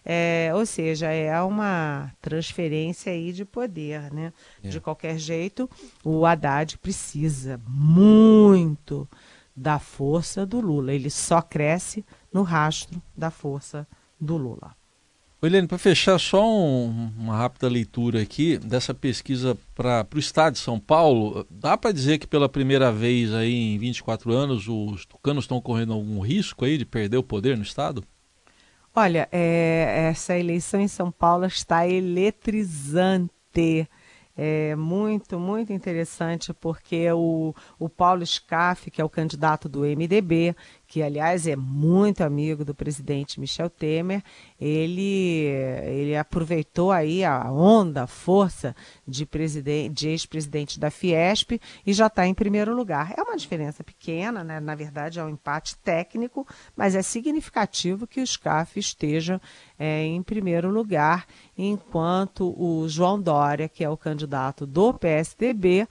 É, 0.10 0.52
ou 0.56 0.66
seja, 0.66 1.12
é 1.12 1.42
uma 1.42 2.10
transferência 2.22 3.12
aí 3.12 3.34
de 3.34 3.44
poder, 3.44 4.10
né? 4.14 4.32
É. 4.64 4.70
De 4.70 4.80
qualquer 4.80 5.20
jeito, 5.20 5.70
o 6.02 6.26
Haddad 6.26 6.78
precisa 6.78 7.60
muito 7.68 9.06
da 9.54 9.80
força 9.80 10.46
do 10.46 10.62
Lula. 10.62 10.94
Ele 10.94 11.10
só 11.10 11.42
cresce 11.42 12.06
no 12.32 12.42
rastro 12.42 13.02
da 13.18 13.30
força 13.30 13.86
do 14.18 14.38
Lula. 14.38 14.74
Eliane, 15.44 15.68
para 15.68 15.78
fechar, 15.78 16.18
só 16.18 16.42
um, 16.42 17.12
uma 17.18 17.36
rápida 17.36 17.68
leitura 17.68 18.22
aqui 18.22 18.58
dessa 18.58 18.94
pesquisa 18.94 19.58
para 19.76 20.08
o 20.16 20.20
estado 20.20 20.54
de 20.54 20.60
São 20.60 20.80
Paulo. 20.80 21.46
Dá 21.52 21.78
para 21.78 21.92
dizer 21.92 22.18
que 22.18 22.26
pela 22.26 22.48
primeira 22.48 22.94
vez 22.94 23.34
aí 23.34 23.54
em 23.54 23.78
24 23.78 24.32
anos 24.32 24.70
os 24.70 25.06
tucanos 25.06 25.44
estão 25.44 25.60
correndo 25.60 25.92
algum 25.92 26.22
risco 26.22 26.64
aí 26.64 26.78
de 26.78 26.86
perder 26.86 27.18
o 27.18 27.24
poder 27.24 27.58
no 27.58 27.64
estado? 27.64 28.06
Olha, 29.00 29.30
é, 29.32 30.08
essa 30.10 30.36
eleição 30.36 30.82
em 30.82 30.88
São 30.88 31.12
Paulo 31.12 31.46
está 31.46 31.88
eletrizante. 31.88 33.88
É 34.36 34.76
muito, 34.76 35.40
muito 35.40 35.72
interessante, 35.72 36.52
porque 36.52 37.12
o, 37.12 37.54
o 37.78 37.90
Paulo 37.90 38.26
Scaff, 38.26 38.90
que 38.90 39.00
é 39.00 39.06
o 39.06 39.10
candidato 39.10 39.70
do 39.70 39.82
MDB, 39.82 40.56
que 40.88 41.04
aliás 41.04 41.46
é 41.46 41.56
muito 41.56 42.24
amigo 42.24 42.64
do 42.64 42.74
presidente 42.74 43.40
Michel 43.40 43.70
Temer, 43.70 44.24
ele, 44.60 45.46
ele 45.86 46.16
aproveitou 46.16 46.92
aí 46.92 47.24
a 47.26 47.52
onda, 47.52 48.04
a 48.04 48.08
força 48.08 48.76
de, 49.06 49.26
presidente, 49.26 49.94
de 49.94 50.10
ex-presidente 50.10 50.80
da 50.80 50.90
Fiesp 50.90 51.60
e 51.86 51.94
já 51.94 52.08
está 52.08 52.26
em 52.26 52.34
primeiro 52.34 52.74
lugar. 52.74 53.14
É 53.18 53.22
uma 53.22 53.36
diferença 53.36 53.84
pequena, 53.84 54.44
né? 54.44 54.60
na 54.62 54.76
verdade 54.76 55.20
é 55.20 55.24
um 55.24 55.30
empate 55.30 55.76
técnico, 55.78 56.48
mas 56.76 56.96
é 56.96 57.02
significativo 57.02 58.08
que 58.08 58.22
o 58.22 58.28
SCAF 58.28 58.80
esteja 58.80 59.42
é, 59.78 60.04
em 60.06 60.24
primeiro 60.24 60.70
lugar, 60.72 61.26
enquanto 61.58 62.56
o 62.58 62.88
João 62.88 63.22
Dória, 63.22 63.68
que 63.68 63.84
é 63.84 63.90
o 63.90 63.98
candidato 63.98 64.66
do 64.66 64.94
PSDB, 64.94 65.88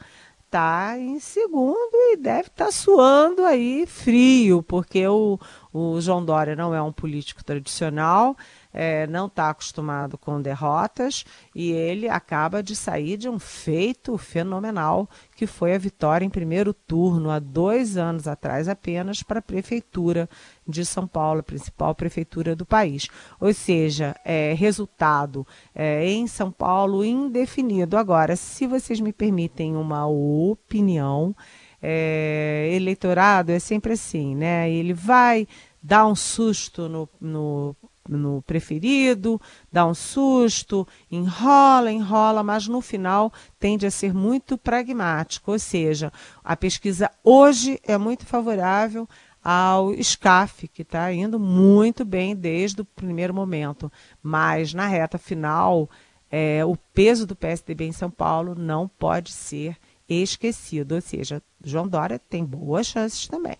está 0.46 0.96
em 0.98 1.18
segundo 1.18 1.90
e 1.92 2.16
deve 2.16 2.48
estar 2.48 2.66
tá 2.66 2.72
suando 2.72 3.44
aí 3.44 3.84
frio, 3.86 4.62
porque 4.62 5.06
o, 5.06 5.38
o 5.72 6.00
João 6.00 6.24
Dória 6.24 6.56
não 6.56 6.74
é 6.74 6.80
um 6.80 6.92
político 6.92 7.44
tradicional, 7.44 8.36
é, 8.76 9.06
não 9.06 9.24
está 9.24 9.48
acostumado 9.48 10.18
com 10.18 10.40
derrotas 10.40 11.24
e 11.54 11.72
ele 11.72 12.10
acaba 12.10 12.62
de 12.62 12.76
sair 12.76 13.16
de 13.16 13.26
um 13.26 13.38
feito 13.38 14.18
fenomenal 14.18 15.08
que 15.34 15.46
foi 15.46 15.74
a 15.74 15.78
vitória 15.78 16.26
em 16.26 16.30
primeiro 16.30 16.74
turno 16.74 17.30
há 17.30 17.38
dois 17.38 17.96
anos 17.96 18.28
atrás 18.28 18.68
apenas 18.68 19.22
para 19.22 19.38
a 19.38 19.42
prefeitura 19.42 20.28
de 20.68 20.84
São 20.84 21.06
Paulo, 21.06 21.40
a 21.40 21.42
principal 21.42 21.94
prefeitura 21.94 22.54
do 22.54 22.66
país. 22.66 23.08
Ou 23.40 23.54
seja, 23.54 24.14
é, 24.22 24.52
resultado 24.52 25.46
é, 25.74 26.06
em 26.06 26.26
São 26.26 26.52
Paulo 26.52 27.02
indefinido. 27.02 27.96
Agora, 27.96 28.36
se 28.36 28.66
vocês 28.66 29.00
me 29.00 29.12
permitem 29.12 29.74
uma 29.74 30.06
opinião, 30.06 31.34
é, 31.80 32.70
eleitorado 32.74 33.52
é 33.52 33.58
sempre 33.58 33.94
assim, 33.94 34.34
né? 34.34 34.70
Ele 34.70 34.92
vai 34.92 35.48
dar 35.82 36.06
um 36.06 36.14
susto 36.14 36.88
no, 36.88 37.08
no 37.20 37.76
no 38.08 38.42
preferido, 38.42 39.40
dá 39.72 39.86
um 39.86 39.94
susto, 39.94 40.86
enrola, 41.10 41.90
enrola, 41.90 42.42
mas 42.42 42.68
no 42.68 42.80
final 42.80 43.32
tende 43.58 43.86
a 43.86 43.90
ser 43.90 44.14
muito 44.14 44.56
pragmático. 44.56 45.52
Ou 45.52 45.58
seja, 45.58 46.12
a 46.44 46.56
pesquisa 46.56 47.10
hoje 47.22 47.80
é 47.82 47.96
muito 47.98 48.26
favorável 48.26 49.08
ao 49.42 49.92
SCAF, 49.94 50.66
que 50.66 50.82
está 50.82 51.12
indo 51.12 51.38
muito 51.38 52.04
bem 52.04 52.34
desde 52.34 52.80
o 52.80 52.84
primeiro 52.84 53.32
momento. 53.32 53.90
Mas 54.22 54.74
na 54.74 54.86
reta 54.86 55.18
final, 55.18 55.88
é, 56.30 56.64
o 56.64 56.76
peso 56.92 57.26
do 57.26 57.36
PSDB 57.36 57.84
em 57.84 57.92
São 57.92 58.10
Paulo 58.10 58.54
não 58.54 58.88
pode 58.88 59.32
ser 59.32 59.76
esquecido. 60.08 60.96
Ou 60.96 61.00
seja, 61.00 61.42
João 61.64 61.86
Dória 61.86 62.18
tem 62.18 62.44
boas 62.44 62.86
chances 62.86 63.28
também. 63.28 63.56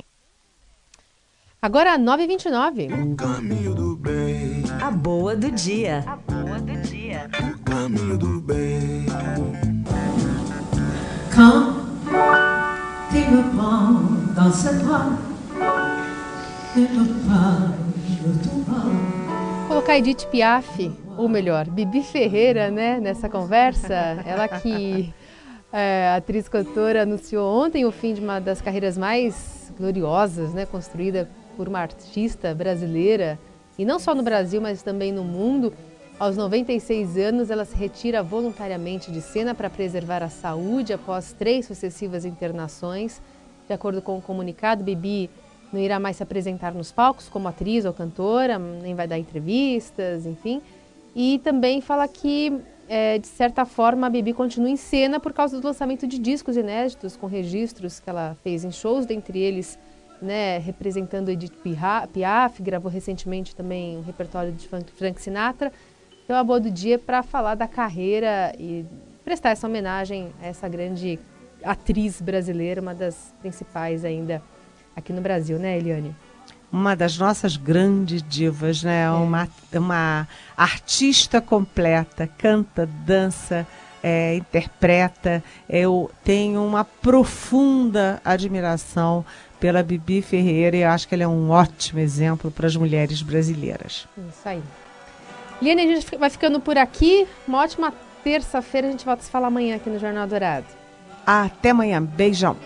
Agora, 1.60 1.98
9h29. 1.98 3.12
O 3.12 3.16
caminho 3.16 3.74
do 3.74 3.96
bem. 3.96 4.62
A 4.80 4.90
boa 4.90 5.34
do 5.34 5.50
dia. 5.50 6.04
A 6.06 6.16
boa 6.16 6.58
do 6.60 6.76
dia. 6.82 7.30
O 7.40 7.58
caminho 7.64 8.18
do 8.18 8.40
bem. 8.42 9.06
Come, 11.34 11.76
take 13.10 13.34
a 13.34 13.56
palm, 13.56 14.34
dança 14.34 14.70
Colocar 19.66 19.98
Edith 19.98 20.26
Piaf, 20.30 20.92
ou 21.16 21.28
melhor, 21.28 21.66
Bibi 21.68 22.02
Ferreira, 22.02 22.70
né, 22.70 23.00
nessa 23.00 23.30
conversa. 23.30 23.94
Ela 24.26 24.46
que, 24.46 25.12
é, 25.72 26.14
atriz 26.16 26.48
cantora, 26.48 27.02
anunciou 27.02 27.50
ontem 27.64 27.86
o 27.86 27.90
fim 27.90 28.12
de 28.12 28.20
uma 28.20 28.38
das 28.38 28.60
carreiras 28.60 28.96
mais 28.98 29.72
gloriosas, 29.78 30.52
né, 30.52 30.66
construída 30.66 31.28
por 31.56 31.68
uma 31.68 31.80
artista 31.80 32.54
brasileira, 32.54 33.38
e 33.78 33.84
não 33.84 33.98
só 33.98 34.14
no 34.14 34.22
Brasil, 34.22 34.60
mas 34.60 34.82
também 34.82 35.12
no 35.12 35.24
mundo. 35.24 35.72
Aos 36.18 36.36
96 36.36 37.18
anos, 37.18 37.50
ela 37.50 37.66
se 37.66 37.76
retira 37.76 38.22
voluntariamente 38.22 39.10
de 39.10 39.20
cena 39.20 39.54
para 39.54 39.68
preservar 39.68 40.22
a 40.22 40.30
saúde 40.30 40.92
após 40.92 41.32
três 41.32 41.66
sucessivas 41.66 42.24
internações. 42.24 43.20
De 43.66 43.74
acordo 43.74 44.00
com 44.00 44.16
o 44.16 44.22
comunicado, 44.22 44.82
Bibi 44.82 45.28
não 45.70 45.80
irá 45.80 45.98
mais 45.98 46.16
se 46.16 46.22
apresentar 46.22 46.72
nos 46.72 46.90
palcos 46.90 47.28
como 47.28 47.48
atriz 47.48 47.84
ou 47.84 47.92
cantora, 47.92 48.58
nem 48.58 48.94
vai 48.94 49.06
dar 49.06 49.18
entrevistas, 49.18 50.24
enfim. 50.24 50.62
E 51.14 51.38
também 51.44 51.82
fala 51.82 52.08
que, 52.08 52.60
é, 52.88 53.18
de 53.18 53.26
certa 53.26 53.66
forma, 53.66 54.06
a 54.06 54.10
Bibi 54.10 54.32
continua 54.32 54.70
em 54.70 54.76
cena 54.76 55.20
por 55.20 55.34
causa 55.34 55.60
do 55.60 55.66
lançamento 55.66 56.06
de 56.06 56.18
discos 56.18 56.56
inéditos 56.56 57.14
com 57.14 57.26
registros 57.26 58.00
que 58.00 58.08
ela 58.08 58.36
fez 58.42 58.64
em 58.64 58.70
shows, 58.70 59.04
dentre 59.04 59.38
eles 59.38 59.78
né, 60.20 60.58
representando 60.58 61.28
Edith 61.28 61.54
Piaf, 62.12 62.62
gravou 62.62 62.90
recentemente 62.90 63.54
também 63.54 63.96
um 63.96 64.02
repertório 64.02 64.52
de 64.52 64.68
Frank 64.68 65.20
Sinatra. 65.20 65.72
Então, 66.24 66.36
a 66.36 66.42
boa 66.42 66.58
do 66.58 66.70
dia 66.70 66.98
para 66.98 67.22
falar 67.22 67.54
da 67.54 67.68
carreira 67.68 68.52
e 68.58 68.84
prestar 69.24 69.50
essa 69.50 69.66
homenagem 69.66 70.32
a 70.42 70.46
essa 70.46 70.68
grande 70.68 71.18
atriz 71.62 72.20
brasileira, 72.20 72.80
uma 72.80 72.94
das 72.94 73.34
principais 73.40 74.04
ainda 74.04 74.42
aqui 74.94 75.12
no 75.12 75.20
Brasil, 75.20 75.58
né, 75.58 75.76
Eliane? 75.76 76.14
Uma 76.72 76.96
das 76.96 77.16
nossas 77.16 77.56
grandes 77.56 78.22
divas, 78.22 78.82
né? 78.82 79.04
É. 79.04 79.10
Uma, 79.10 79.48
uma 79.72 80.28
artista 80.56 81.40
completa, 81.40 82.28
canta, 82.38 82.86
dança, 82.86 83.66
é, 84.02 84.36
interpreta. 84.36 85.42
Eu 85.68 86.10
tenho 86.24 86.64
uma 86.64 86.84
profunda 86.84 88.20
admiração 88.24 89.24
pela 89.58 89.82
Bibi 89.82 90.22
Ferreira 90.22 90.76
e 90.76 90.84
acho 90.84 91.08
que 91.08 91.14
ela 91.14 91.24
é 91.24 91.28
um 91.28 91.50
ótimo 91.50 92.00
exemplo 92.00 92.50
para 92.50 92.66
as 92.66 92.76
mulheres 92.76 93.22
brasileiras. 93.22 94.06
Isso 94.16 94.48
aí. 94.48 94.62
Liane, 95.60 95.82
a 95.82 95.86
gente 95.86 96.16
vai 96.16 96.30
ficando 96.30 96.60
por 96.60 96.76
aqui. 96.76 97.26
Uma 97.48 97.62
ótima 97.62 97.92
terça-feira. 98.22 98.88
A 98.88 98.90
gente 98.90 99.04
volta 99.04 99.22
a 99.22 99.24
se 99.24 99.30
falar 99.30 99.46
amanhã 99.48 99.76
aqui 99.76 99.88
no 99.88 99.98
Jornal 99.98 100.26
Dourado. 100.26 100.66
Até 101.26 101.70
amanhã. 101.70 102.02
Beijão. 102.02 102.56